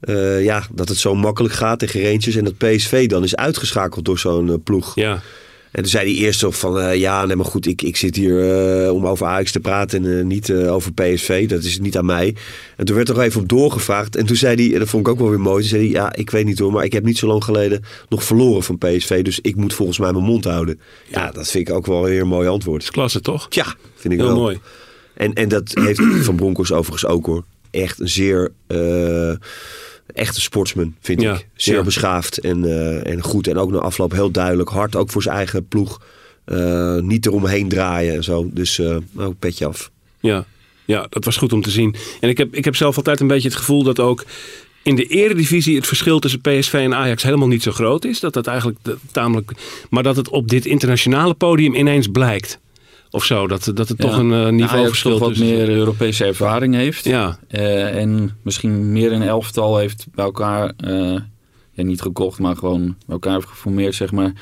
[0.00, 2.36] eh, ja, dat het zo makkelijk gaat tegen Rangers.
[2.36, 4.94] En dat PSV dan is uitgeschakeld door zo'n ploeg.
[4.94, 5.22] Ja,
[5.72, 6.80] En toen zei hij eerst van...
[6.80, 10.04] eh, ja, nee, maar goed, ik, ik zit hier eh, om over Ajax te praten...
[10.04, 11.48] en eh, niet over PSV.
[11.48, 12.34] Dat is niet aan mij.
[12.76, 14.16] En toen werd er even op doorgevraagd.
[14.16, 15.60] En toen zei hij, en dat vond ik ook wel weer mooi...
[15.60, 16.72] toen zei hij, ja, ik weet niet hoor...
[16.72, 19.22] maar ik heb niet zo lang geleden nog verloren van PSV...
[19.22, 20.80] dus ik moet volgens mij mijn mond houden.
[21.08, 22.82] Ja, dat vind ik ook wel weer een mooi antwoord.
[22.82, 23.46] is klasse toch?
[23.50, 24.36] Ja, vind ik Heel wel.
[24.36, 24.58] mooi.
[25.14, 27.44] En, en dat heeft Van Bronckhorst overigens ook hoor.
[27.70, 28.52] Echt een zeer
[30.06, 31.46] echte sportsman, vind Ja, ik.
[31.54, 31.82] Zeer ja.
[31.82, 33.46] beschaafd en, eh, en goed.
[33.46, 34.68] En ook na afloop heel duidelijk.
[34.68, 36.00] Hard ook voor zijn eigen ploeg.
[36.44, 38.50] Eh, niet eromheen draaien en zo.
[38.52, 39.90] Dus eh nou, petje af.
[40.20, 40.44] Ja,
[40.84, 41.94] ja, dat was goed om te zien.
[42.20, 44.24] En ik heb, ik heb zelf altijd een beetje het gevoel dat ook
[44.82, 48.20] in de eredivisie het verschil tussen PSV en Ajax helemaal niet zo groot is.
[48.20, 48.78] Dat dat eigenlijk
[49.10, 49.52] tamelijk.
[49.90, 52.58] Maar dat het op dit internationale podium ineens blijkt.
[53.12, 56.24] Of zo, dat, dat het ja, toch een eh, Ajax niveauverschil toch wat meer Europese
[56.24, 57.04] ervaring heeft.
[57.04, 61.16] Ja, Eh, en misschien meer een elftal heeft bij elkaar, eh,
[61.70, 64.32] ja, niet gekocht, maar gewoon bij elkaar heeft geformeerd, zeg maar.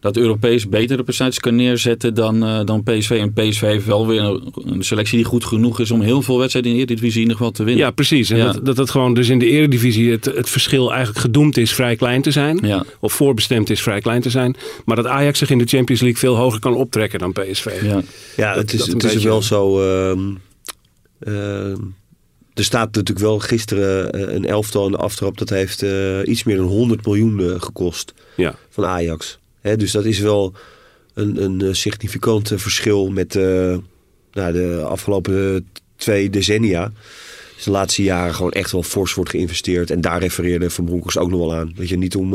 [0.00, 3.10] Dat Europees betere prestaties kan neerzetten dan, eh, dan PSV.
[3.10, 6.38] En PSV heeft wel weer een, een selectie die goed genoeg is om heel veel
[6.38, 7.84] wedstrijden in de Eredivisie in ieder geval te winnen.
[7.84, 8.30] ja precies.
[8.30, 8.52] En Ja.
[8.52, 11.96] Dat, dat het gewoon dus in de eredivisie het, het verschil eigenlijk gedoemd is vrij
[11.96, 12.58] klein te zijn.
[12.62, 14.56] Ja, Of voorbestemd is vrij klein te zijn.
[14.84, 17.80] Maar dat Ajax zich in de Champions League veel hoger kan optrekken dan PSV.
[17.82, 18.02] ja.
[18.36, 19.80] Ja, Dat- het is, het is wel zo.
[19.82, 20.20] ehm,
[21.20, 21.76] ehm,
[22.54, 25.38] er staat natuurlijk wel gisteren eh, een elftal in de aftrap.
[25.38, 28.54] Dat heeft eh, iets meer dan 100 miljoen gekost Ja.
[28.70, 29.38] van Ajax.
[29.60, 30.54] Hè, dus dat is wel
[31.14, 33.76] een, een eh, significant eh, verschil met eh,
[34.32, 36.92] nou, de afgelopen twee decennia.
[37.54, 39.90] Dus de laatste jaren gewoon echt wel fors wordt geïnvesteerd.
[39.90, 41.72] En daar refereerde Van Bronckhorst ook nog wel aan.
[41.76, 42.34] Dat je niet om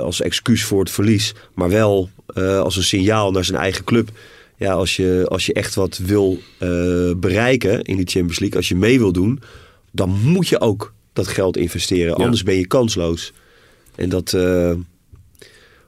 [0.00, 4.08] als excuus voor het verlies, maar wel als een signaal naar zijn eigen club.
[4.56, 6.38] Ja, als je, als je echt wat wil
[7.16, 9.40] bereiken in die Champions League, als je mee wil doen,
[9.90, 12.18] dan moet je ook dat geld investeren.
[12.18, 12.24] Ja.
[12.24, 13.32] Anders ben je kansloos.
[13.94, 14.36] En dat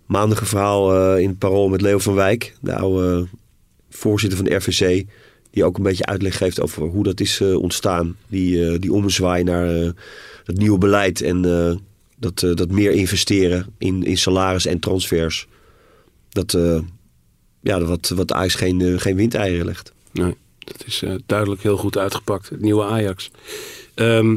[0.08, 3.26] maandige verhaal eh, in het parool met Leo van Wijk, de oude
[3.90, 5.04] voorzitter van de RVC,
[5.50, 8.16] die ook een beetje uitleg geeft over hoe dat is eh, ontstaan.
[8.26, 9.66] Die, eh die ommezwaai naar
[10.44, 11.42] het nieuwe beleid en
[12.16, 15.46] dat, dat meer investeren in, in salaris en transfers.
[16.28, 16.58] Dat,
[17.60, 19.92] ja, wat, wat Ajax geen, geen windeieren legt.
[20.12, 22.48] Nee, dat is duidelijk heel goed uitgepakt.
[22.48, 23.30] Het nieuwe Ajax.
[23.94, 24.36] Ehm,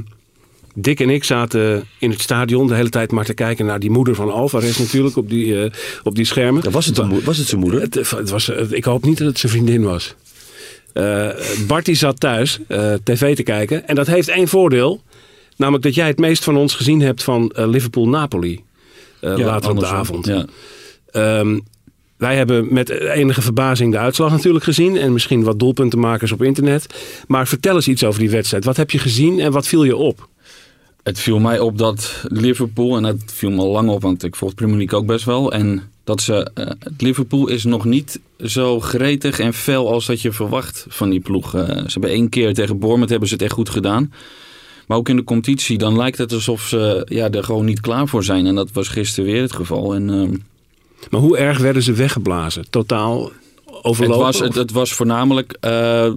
[0.75, 3.89] Dick en ik zaten in het stadion de hele tijd maar te kijken naar die
[3.91, 5.71] moeder van Alvarez natuurlijk op die, eh,
[6.03, 6.63] op die schermen.
[6.63, 7.81] Ja, was, het een was het zijn moeder?
[7.81, 10.15] Het, het was, ik hoop niet dat het zijn vriendin was.
[10.93, 11.29] Eh
[11.67, 13.87] Bart die zat thuis eh, tv te kijken.
[13.87, 15.01] En dat heeft één voordeel.
[15.57, 18.63] Namelijk dat jij het meest van ons gezien hebt van eh, Liverpool-Napoli.
[19.19, 20.25] eh, Ja, later op de avond.
[20.25, 20.45] Ja.
[21.11, 21.59] Ehm,
[22.17, 24.97] wij hebben met enige verbazing de uitslag natuurlijk gezien.
[24.97, 26.85] En misschien wat doelpuntenmakers op internet.
[27.27, 28.65] Maar vertel eens iets over die wedstrijd.
[28.65, 30.29] Wat heb je gezien en wat viel je op?
[31.03, 34.35] Het viel mij op dat Liverpool, en dat viel me al lang op, want ik
[34.35, 35.51] volg Premier League ook best wel.
[35.51, 40.31] En dat ze, het Liverpool is nog niet zo gretig en fel als dat je
[40.31, 41.55] verwacht van die ploeg.
[41.55, 44.13] Eh, ze hebben één keer tegen Bournemouth hebben ze het echt goed gedaan.
[44.87, 48.07] Maar ook in de competitie, dan lijkt het alsof ze ja, er gewoon niet klaar
[48.07, 48.45] voor zijn.
[48.45, 49.93] En dat was gisteren weer het geval.
[49.93, 50.35] En, ehm,
[51.09, 52.69] Maar hoe erg werden ze weggeblazen?
[52.69, 53.33] Totaal het,
[53.81, 54.23] overlopen?
[54.25, 56.11] was, het, het was voornamelijk eh,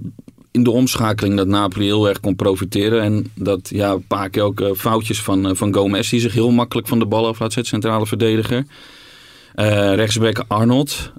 [0.55, 3.01] in de omschakeling dat Napoli heel erg kon profiteren.
[3.01, 6.33] En dat ja, een paar keer ook eh, foutjes van, eh, van Gomez, die zich
[6.33, 8.65] heel makkelijk van de bal af laat zetten, centrale verdediger.
[9.55, 11.11] Eh rechtsback Arnold,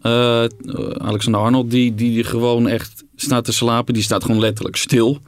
[0.98, 3.94] Alexander Arnold, die, die, die gewoon echt staat te slapen.
[3.94, 5.18] Die staat gewoon letterlijk stil.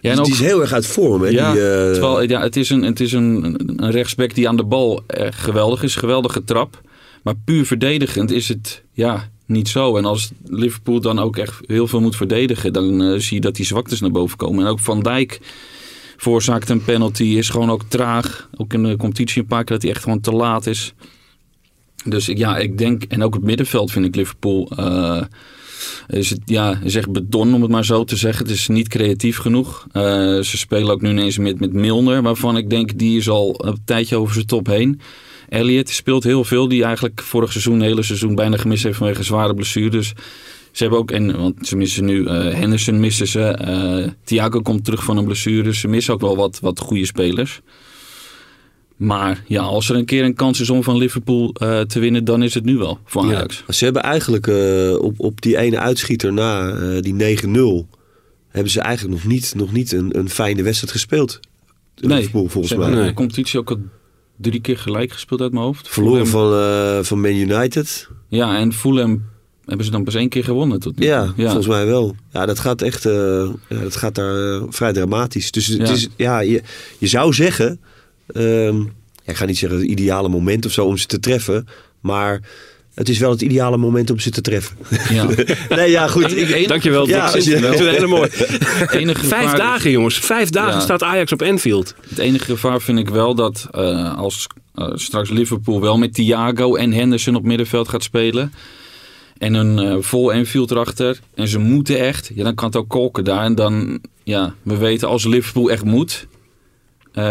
[0.00, 1.22] Ja, Dus die is heel erg uit vorm.
[1.22, 1.28] Hè?
[1.28, 4.64] ja, die, terwijl, ja, het is, een, het is een, een rechtsback die aan de
[4.64, 5.94] bal geweldig is.
[5.96, 6.80] Geweldige trap.
[7.22, 9.96] Maar puur verdedigend is het ja, niet zo.
[9.96, 12.72] En als Liverpool dan ook echt heel veel moet verdedigen...
[12.72, 14.64] dan eh, zie je dat die zwaktes naar boven komen.
[14.64, 15.40] En ook Van Dijk
[16.16, 17.24] veroorzaakt een penalty.
[17.24, 18.48] Is gewoon ook traag.
[18.56, 20.92] Ook in de competitie een paar keer dat hij echt gewoon te laat is.
[22.04, 23.02] Dus ja, ik denk...
[23.02, 24.70] En ook het middenveld vind ik Liverpool...
[24.76, 25.22] eh,
[26.08, 28.46] is het, ja, is echt beton om het maar zo te zeggen.
[28.46, 29.86] Het is niet creatief genoeg.
[29.92, 30.02] Eh,
[30.40, 33.78] ze spelen ook nu ineens met, met Milner, waarvan ik denk die is al een
[33.84, 35.00] tijdje over zijn top heen.
[35.50, 39.22] Elliot speelt heel veel, die eigenlijk vorig seizoen, het hele seizoen bijna gemist heeft vanwege
[39.22, 40.12] zware blessures.
[40.72, 43.40] Ze hebben ook, en, want ze missen nu eh, Henderson, missen ze.
[43.40, 45.74] eh, Thiago komt terug van een blessure.
[45.74, 47.60] Ze missen ook wel wat, wat goede spelers.
[48.96, 52.24] Maar ja, als er een keer een kans is om van Liverpool eh, te winnen,
[52.24, 53.34] dan is het nu wel voor Ja.
[53.36, 53.64] Ajax.
[53.68, 54.46] Ze hebben eigenlijk
[55.02, 57.48] op, op die ene uitschieter na, die 9-0,
[58.48, 61.40] hebben ze eigenlijk nog niet, nog niet een, een fijne wedstrijd gespeeld.
[61.94, 62.90] Liverpool volgens mij.
[62.90, 63.06] Nee.
[63.06, 63.78] de competitie ook al
[64.40, 65.88] drie keer gelijk gespeeld uit mijn hoofd.
[65.88, 68.08] Verloren Fulham- van, eh, van Man United.
[68.28, 69.22] Ja, en Fulham
[69.64, 71.14] hebben ze dan pas één keer gewonnen tot nu toe.
[71.14, 72.14] Ja, volgens mij wel.
[72.32, 75.50] Ja, dat gaat echt eh, ja, dat gaat daar eh, vrij dramatisch.
[75.50, 76.62] Dus het is, ja, je,
[76.98, 77.80] je zou zeggen,
[78.26, 78.76] ehm,
[79.24, 81.66] ja, ik ga niet zeggen het ideale moment of zo om ze te treffen,
[82.00, 82.40] maar
[83.00, 84.76] het is wel het ideale moment om ze te treffen.
[85.10, 85.26] Ja.
[85.76, 86.36] nee, ja, goed.
[86.36, 87.32] Ik, Dankjewel, Ja, Dick.
[87.60, 88.30] Dat is een hele
[89.00, 90.18] enige Vijf dagen, jongens.
[90.18, 90.80] Vijf dagen Ja.
[90.80, 91.94] staat Ajax op Anfield.
[92.08, 96.74] Het enige gevaar vind ik wel dat eh, als eh, straks Liverpool wel met Thiago
[96.74, 98.52] en Henderson op middenveld gaat spelen.
[99.38, 101.18] En een eh, vol Enfield erachter.
[101.34, 102.30] En ze moeten echt.
[102.34, 103.44] Ja, dan kan het ook kolken daar.
[103.44, 106.26] En dan, ja, we weten als Liverpool echt moet.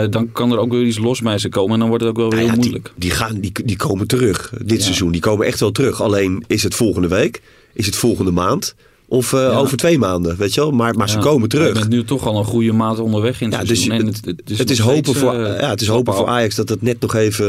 [0.04, 1.74] Eh, dan kan er ook weer iets los bij ze komen.
[1.74, 2.92] En dan wordt het ook wel weer Nou heel ja, moeilijk.
[2.96, 4.84] Die, die, gaan, die, die komen terug dit Ja.
[4.84, 5.12] seizoen.
[5.12, 6.02] Die komen echt wel terug.
[6.02, 7.42] Alleen is het volgende week?
[7.74, 8.76] Is het volgende maand?
[9.08, 9.48] Of eh, Ja.
[9.58, 10.72] over twee maanden, weet je wel?
[10.72, 11.74] Maar, maar ze komen Je terug.
[11.74, 14.08] bent nu toch al een goede maand onderweg in het dus seizoen.
[14.08, 17.16] het- is hopen, steeds, voor, ja, het is hopen voor Ajax dat het net nog
[17.16, 17.46] even.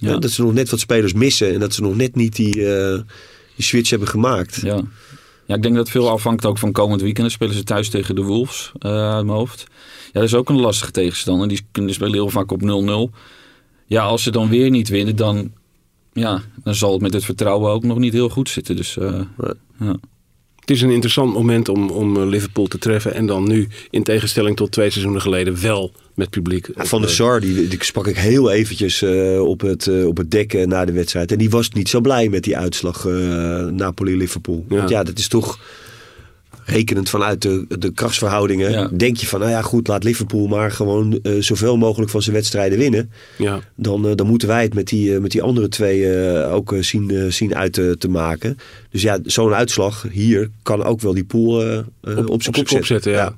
[0.00, 0.18] eh.
[0.20, 1.52] Dat ze nog net wat spelers missen.
[1.54, 4.60] En dat ze nog net niet die, die switch hebben gemaakt.
[4.62, 4.80] Ja.
[5.52, 7.22] Ja, ik denk dat veel afhangt ook van komend weekend.
[7.22, 9.66] Dan spelen ze thuis tegen de Wolves eh, uit mijn hoofd.
[10.04, 11.48] Ja, dat is ook een lastige tegenstander.
[11.48, 12.60] Die kunnen spelen heel vaak op
[13.12, 13.16] 0-0.
[13.86, 15.52] Ja, als ze dan weer niet winnen, dan,
[16.12, 18.76] ja, dan zal het met het vertrouwen ook nog niet heel goed zitten.
[18.76, 19.20] Dus eh,
[19.78, 19.96] ja.
[20.62, 23.14] Het is een interessant moment om, om eh, Liverpool te treffen.
[23.14, 26.68] En dan nu, in tegenstelling tot twee seizoenen geleden, wel met publiek.
[26.76, 30.16] Ja, van de Sar, die, die sprak ik heel eventjes eh, op, het, eh, op
[30.16, 31.32] het dek eh, na de wedstrijd.
[31.32, 33.12] En die was niet zo blij met die uitslag eh,
[33.66, 34.64] Napoli-Liverpool.
[34.68, 34.76] Ja.
[34.76, 35.58] Want ja, dat is toch
[36.64, 38.70] rekenend vanuit de, de krachtsverhoudingen.
[38.70, 38.90] Ja.
[38.92, 42.34] Denk je van, nou ja goed, laat Liverpool maar gewoon eh, zoveel mogelijk van zijn
[42.34, 43.10] wedstrijden winnen.
[43.38, 43.60] Ja.
[43.76, 46.72] Dan, eh, dan moeten wij het met die, eh, met die andere twee eh, ook
[46.72, 48.56] eh, zien, eh, zien uit te, te maken.
[48.90, 52.84] Dus ja, zo'n uitslag hier kan ook wel die pool op, op, zijn zijn kop
[52.84, 53.12] zetten.
[53.12, 53.36] ja.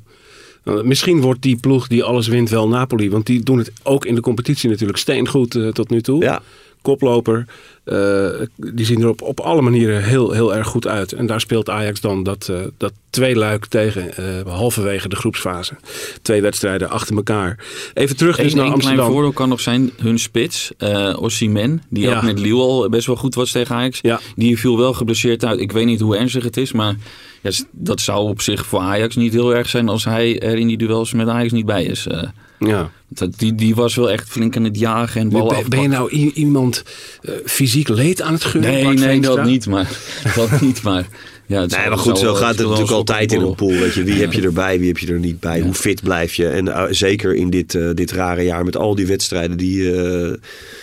[0.65, 3.11] Nou, Misschien wordt die ploeg die alles wint wel Napoli.
[3.11, 6.23] Want die doen het ook in de competitie natuurlijk steengoed eh, tot nu toe.
[6.23, 6.43] Ja.
[6.83, 7.47] Koploper.
[7.85, 11.13] eh, die zien er op, op alle manieren heel, heel erg goed uit.
[11.13, 14.17] En daar speelt Ajax dan dat, eh dat twee luik tegen.
[14.17, 15.75] eh, halverwege de groepsfase.
[16.23, 17.65] Twee wedstrijden achter elkaar.
[17.95, 19.11] Even terug dus Eén naar één klein Amsterdam.
[19.13, 22.17] voordeel kan nog zijn hun spits, eh Osimhen, die Ja.
[22.17, 23.99] ook met Lille al best wel goed was tegen Ajax.
[24.03, 24.21] Ja.
[24.37, 25.61] Die viel wel geblesseerd uit.
[25.61, 26.97] Ik weet niet hoe ernstig het is, maar
[27.45, 30.67] ja, dat zou op zich voor Ajax niet heel erg zijn als hij er in
[30.67, 32.07] die duels met Ajax niet bij is.
[32.07, 32.23] Eh,
[32.59, 32.91] Ja.
[33.09, 35.89] dat, die, die was wel echt flink aan het jagen en ballen Ben, ben je
[35.89, 36.83] nou iemand
[37.23, 38.71] eh, fysiek leed aan het gunnen?
[38.71, 39.35] Nee, nee, Veenstra?
[39.35, 39.91] dat niet, maar
[40.37, 41.07] dat niet, maar
[41.47, 43.69] ja, het Nee, zou- maar goed, zo gaat het natuurlijk altijd in een pool.
[43.71, 44.03] Weet je.
[44.03, 44.21] Wie Ja.
[44.21, 45.59] heb je erbij, wie heb je er niet bij?
[45.59, 45.65] Ja.
[45.65, 46.49] Hoe fit blijf je?
[46.49, 50.35] En eh, zeker in dit, eh, dit rare jaar met al die wedstrijden die eh,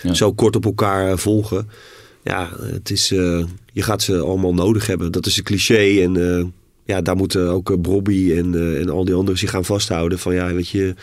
[0.04, 0.14] Ja.
[0.14, 1.70] zo kort op elkaar volgen.
[2.24, 5.12] Ja, het is, eh, je gaat ze allemaal nodig hebben.
[5.12, 6.02] Dat is een cliché.
[6.02, 6.46] En eh,
[6.86, 10.20] ja, daar moeten ook uh, Brobby en, en al die anderen zich gaan vasthouden.
[10.20, 10.96] Van ja, weet je,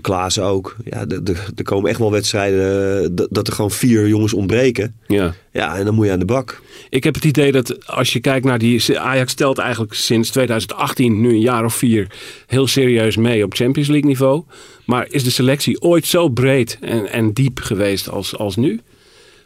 [0.00, 0.76] Klaassen ook.
[0.84, 1.06] Ja,
[1.54, 4.94] er komen echt wel wedstrijden dat, dat er gewoon vier jongens ontbreken.
[5.06, 5.34] Ja.
[5.52, 6.62] Ja, en dan moet je aan de bak.
[6.90, 8.98] Ik heb het idee dat als je kijkt naar die...
[8.98, 12.06] Ajax stelt eigenlijk sinds 2018, nu een jaar of vier...
[12.46, 14.42] heel serieus mee op Champions League niveau.
[14.86, 18.80] Maar is de selectie ooit zo breed en, en diep geweest als, als nu?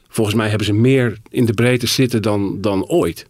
[0.08, 3.26] Volgens mij hebben ze meer in de breedte zitten dan, dan ooit.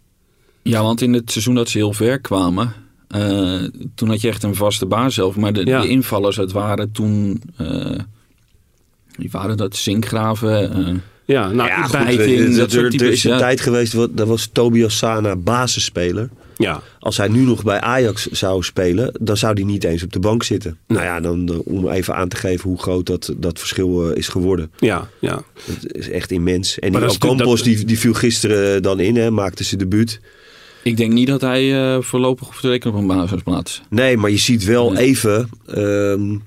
[0.61, 2.73] Ja, want in het seizoen dat ze heel ver kwamen,
[3.07, 3.63] eh,
[3.95, 5.35] toen had je echt een vaste baas zelf.
[5.35, 5.81] Maar de, Ja.
[5.81, 7.99] de invallers, het waren toen, eh
[9.15, 9.75] wie waren dat?
[9.75, 10.71] Zinkgraven.
[10.87, 10.93] eh,
[11.25, 11.91] Ja, nou, ja, goed,
[12.55, 13.37] dat er, soort er is een ja.
[13.37, 16.29] tijd geweest, daar was Tobias Sana basisspeler.
[16.61, 20.13] Ja, Als hij nu nog bij Ajax zou spelen, dan zou hij niet eens op
[20.13, 20.77] de bank zitten.
[20.87, 24.17] Nou ja, dan, eh, om even aan te geven hoe groot dat, dat verschil eh,
[24.17, 24.71] is geworden.
[24.77, 25.43] ja, ja.
[25.65, 26.79] Het is echt immens.
[26.79, 30.19] En Maar die Ocampos, dat- die, die viel gisteren dan in, hè, maakte zijn debuut.
[30.83, 33.81] Ik denk niet dat hij eh, voorlopig te rekenen op een basisplaats.
[33.89, 35.03] Nee, maar je ziet wel Nee.
[35.05, 36.37] even ehm, eh,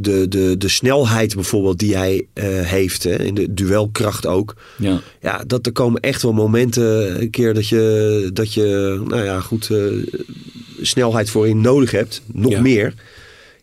[0.00, 3.02] de, de, de snelheid bijvoorbeeld die hij eh, heeft.
[3.04, 4.54] Hè, in de duelkracht ook.
[4.78, 5.00] Ja.
[5.20, 9.40] Ja, dat er komen echt wel momenten een keer dat je, dat je nou ja,
[9.40, 9.78] goed, eh,
[10.80, 12.22] snelheid voorin nodig hebt.
[12.32, 12.60] Nog Ja.
[12.60, 12.94] meer.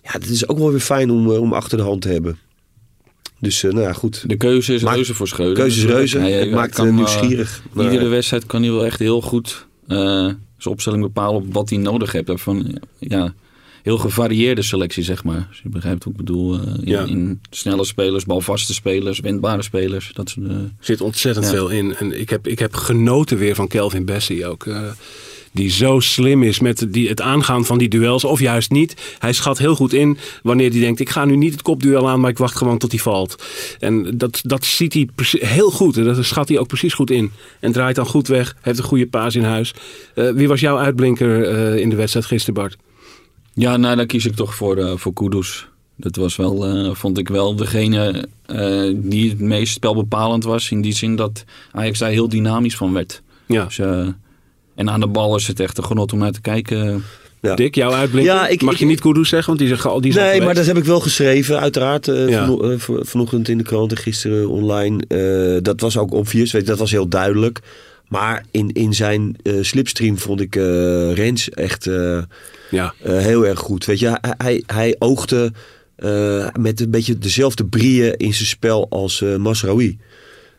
[0.03, 2.37] Ja, dat is ook wel weer fijn om, eh, om achter de hand te hebben.
[3.39, 4.23] Dus eh, nou ja, goed.
[4.27, 5.55] De keuze is reuze voor Schreuder.
[5.55, 6.19] Keuze is reuze.
[6.19, 7.61] Hij- Het maakt kan, eh, eh, nieuwsgierig.
[7.77, 9.97] Iedere wedstrijd kan hij wel echt heel goed eh,
[10.57, 12.31] zijn opstelling bepalen op wat hij nodig heeft.
[12.35, 13.33] Van, ja,
[13.83, 15.45] heel gevarieerde selectie, zeg maar.
[15.49, 16.53] Als je begrijpt wat ik bedoel.
[16.59, 17.03] eh, in, Ja.
[17.05, 20.11] in snelle spelers, balvaste spelers, wendbare spelers.
[20.13, 21.51] Dat soort, eh, zit ontzettend Ja.
[21.51, 21.95] veel in.
[21.95, 24.65] En ik heb, ik heb genoten weer van Kelvin Bessie ook.
[24.65, 24.81] eh,
[25.51, 28.23] die zo slim is met die, het aangaan van die duels.
[28.23, 29.15] Of juist niet.
[29.19, 30.99] Hij schat heel goed in wanneer hij denkt...
[30.99, 33.43] ik ga nu niet het kopduel aan, maar ik wacht gewoon tot hij valt.
[33.79, 35.07] En dat, dat ziet hij
[35.39, 35.97] heel goed.
[35.97, 37.31] En dat schat hij ook precies goed in.
[37.59, 38.55] En draait dan goed weg.
[38.61, 39.73] Heeft een goede paas in huis.
[40.13, 41.45] Wie was jouw uitblinker
[41.77, 42.77] in de wedstrijd gisteren, Bart?
[43.59, 45.67] Ja, nou dan kies ik toch voor, eh voor Kudus.
[45.95, 50.71] Dat was wel, eh, vond ik wel degene eh, die het meest spelbepalend was.
[50.71, 53.21] In die zin dat Ajax daar heel dynamisch van werd.
[53.45, 53.63] Ja.
[53.65, 54.07] Dus, eh,
[54.75, 57.03] en aan de bal is het echt een genot om naar te kijken.
[57.41, 57.55] Ja.
[57.55, 58.33] Dick, jouw uitblinker?
[58.33, 59.47] Ja, ik- Mag ik- je niet Kudus zeggen?
[59.47, 62.05] Want die is, al die is Nee, maar dat heb ik wel geschreven, uiteraard.
[62.05, 62.45] Ja.
[62.45, 65.03] vano- van- vanochtend in de krant en gisteren online.
[65.07, 67.59] Eh, dat was ook obvious, weet je, dat was heel duidelijk.
[68.09, 72.21] Maar in, in zijn eh, slipstream vond ik eh Rens echt eh,
[72.69, 73.85] Ja, heel erg goed.
[73.85, 75.51] Weet je, hij, hij, hij oogde
[76.59, 79.97] met een beetje dezelfde brieën in zijn spel als Masraoui.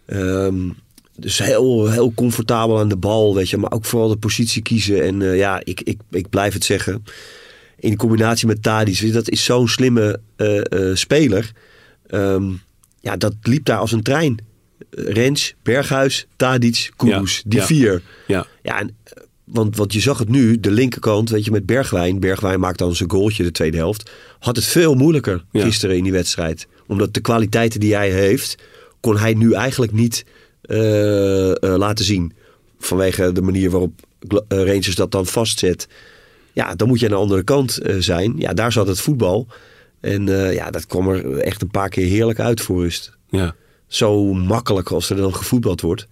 [0.06, 0.68] Ehm,
[1.16, 3.56] dus heel, heel comfortabel aan de bal, weet je.
[3.56, 5.02] Maar ook vooral de positie kiezen.
[5.02, 7.04] En ja, ik, ik, ik blijf het zeggen.
[7.78, 10.20] In combinatie met Tadic, je, dat is zo'n slimme
[10.94, 11.52] speler.
[12.06, 12.52] Ehm,
[13.00, 14.36] ja, dat liep daar als een trein.
[14.90, 17.36] Rens, Berghuis, Tadic, Kudus.
[17.36, 17.66] Ja, die ja.
[17.66, 18.02] vier.
[18.26, 18.46] ja.
[18.62, 22.20] Ja, en, eh, want, want je zag het nu, de linkerkant, weet je, met Bergwijn.
[22.20, 24.10] Bergwijn maakt dan zijn goaltje de tweede helft.
[24.38, 26.66] Had het veel moeilijker gisteren in die wedstrijd.
[26.86, 28.54] Omdat de kwaliteiten die hij heeft,
[29.00, 30.24] kon hij nu eigenlijk niet
[30.62, 32.32] eh, eh, laten zien.
[32.78, 33.92] Vanwege de manier waarop
[34.48, 35.88] Rangers dat dan vastzet.
[36.52, 38.34] Ja, dan moet je aan de andere kant zijn.
[38.36, 39.46] Ja, daar zat het voetbal.
[40.00, 43.16] En ja, dat kwam er echt een paar keer heerlijk uit voor rust.
[43.30, 43.54] ja.
[43.90, 46.06] Zo makkelijk als er dan gevoetbald wordt.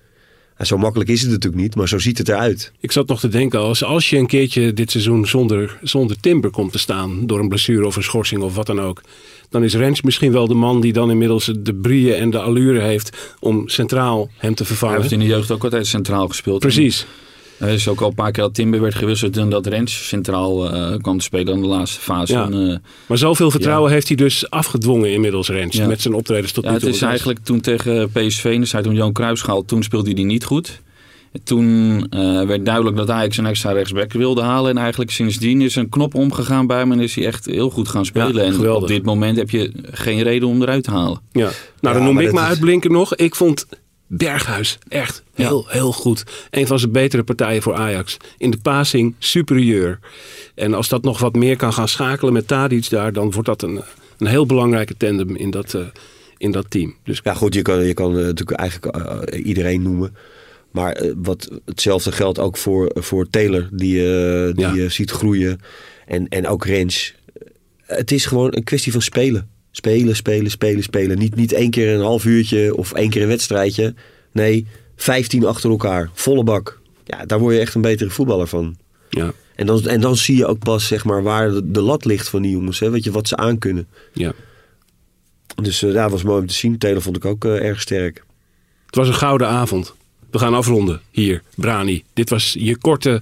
[0.56, 2.72] En zo makkelijk is het natuurlijk niet, maar zo ziet het eruit.
[2.80, 6.50] Ik zat nog te denken, als, als je een keertje dit seizoen zonder, zonder Timber
[6.50, 7.26] komt te staan...
[7.26, 9.02] door een blessure of een schorsing of wat dan ook...
[9.50, 12.80] dan is Rens misschien wel de man die dan inmiddels de brieën en de allure
[12.80, 13.34] heeft...
[13.40, 15.00] om centraal hem te Hij vervangen.
[15.00, 16.60] heeft in de jeugd ook altijd centraal gespeeld.
[16.60, 17.06] Precies.
[17.58, 20.72] Hij is ook al een paar keer dat Timber werd gewisseld en dat Rens centraal
[20.72, 22.32] eh, kwam te spelen in de laatste fase.
[22.32, 22.44] Ja.
[22.44, 25.76] En, eh, Maar zoveel vertrouwen heeft hij dus afgedwongen inmiddels, Rens...
[25.76, 25.86] Ja.
[25.86, 26.94] met zijn optredens tot ja, nu het toe.
[26.94, 30.44] is eigenlijk toen tegen PSV, en zei toen Johan Cruijff gehaald, toen speelde hij niet
[30.44, 30.80] goed.
[31.32, 34.70] En Toen eh, werd duidelijk dat Ajax een extra rechtsback wilde halen.
[34.70, 37.88] En eigenlijk sindsdien is een knop omgegaan bij hem en is hij echt heel goed
[37.88, 38.34] gaan spelen.
[38.34, 41.20] Ja, en op dit moment heb je geen reden om eruit te halen.
[41.32, 41.40] Ja.
[41.40, 43.14] Nou, Ja, dan noem maar ik is- uitblinker nog.
[43.14, 43.66] Ik vond
[44.08, 46.24] Berghuis echt heel, heel goed.
[46.50, 48.16] Een van zijn betere partijen voor Ajax.
[48.38, 49.98] In de passing superieur.
[50.54, 53.12] En als dat nog wat meer kan gaan schakelen met Tadic daar...
[53.12, 53.80] dan wordt dat een,
[54.18, 55.86] een heel belangrijke tandem in dat, eh,
[56.36, 56.94] in dat team.
[57.04, 60.16] Dus Ja, goed, je kan, je kan eh, natuurlijk eigenlijk eh, iedereen noemen.
[60.70, 63.94] Maar wat, hetzelfde geldt ook voor, voor Taylor, die,
[64.52, 64.74] die Ja.
[64.74, 65.60] je ziet groeien.
[66.06, 67.14] En, en ook Rens.
[67.82, 69.48] Het is gewoon een kwestie van spelen.
[69.78, 71.18] Spelen, spelen, spelen, spelen.
[71.18, 73.94] Niet, niet één keer een half uurtje of één keer een wedstrijdje.
[74.32, 76.10] Nee, 15 achter elkaar.
[76.12, 76.80] Volle bak.
[77.04, 78.76] Ja, daar word je echt een betere voetballer van.
[79.10, 82.04] ja, En dan, en dan zie je ook pas zeg maar, waar de, de lat
[82.04, 82.80] ligt van die jongens.
[82.80, 82.90] Hè?
[82.90, 83.88] Weet je, wat ze aankunnen.
[84.12, 84.32] ja.
[85.62, 86.78] Dus eh, ja, dat was mooi om te zien.
[86.78, 88.24] Taylor vond ik ook eh, erg sterk.
[88.86, 89.94] Het was een gouden avond.
[90.30, 92.02] We gaan afronden hier, Brani.
[92.14, 93.20] Dit was je korte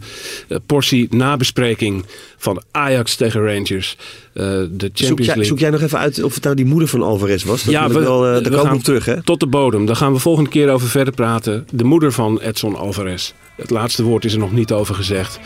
[0.49, 2.05] eh, portie nabespreking
[2.37, 3.97] van Ajax tegen Rangers.
[4.33, 5.45] Eh, de Champions Zoek jij, League.
[5.45, 7.63] zoek jij nog even uit of het nou die moeder van Alvarez was?
[7.65, 9.23] Dat Ja, we- wel, eh, daar komen we gaan op terug, hè?
[9.23, 9.87] Tot de bodem.
[9.87, 11.67] Daar gaan we volgende keer over verder praten.
[11.71, 13.33] De moeder van Edson Alvarez.
[13.57, 15.41] Het laatste woord is er nog niet over gezegd.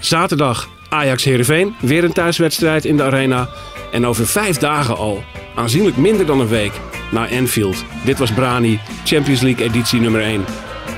[0.00, 1.74] Zaterdag Ajax Heerenveen.
[1.80, 3.48] Weer een thuiswedstrijd in de arena.
[3.92, 5.22] En over vijf dagen al,
[5.56, 6.72] aanzienlijk minder dan een week,
[7.10, 7.84] naar Anfield.
[8.04, 10.44] Dit was Brani, Champions League editie nummer 1.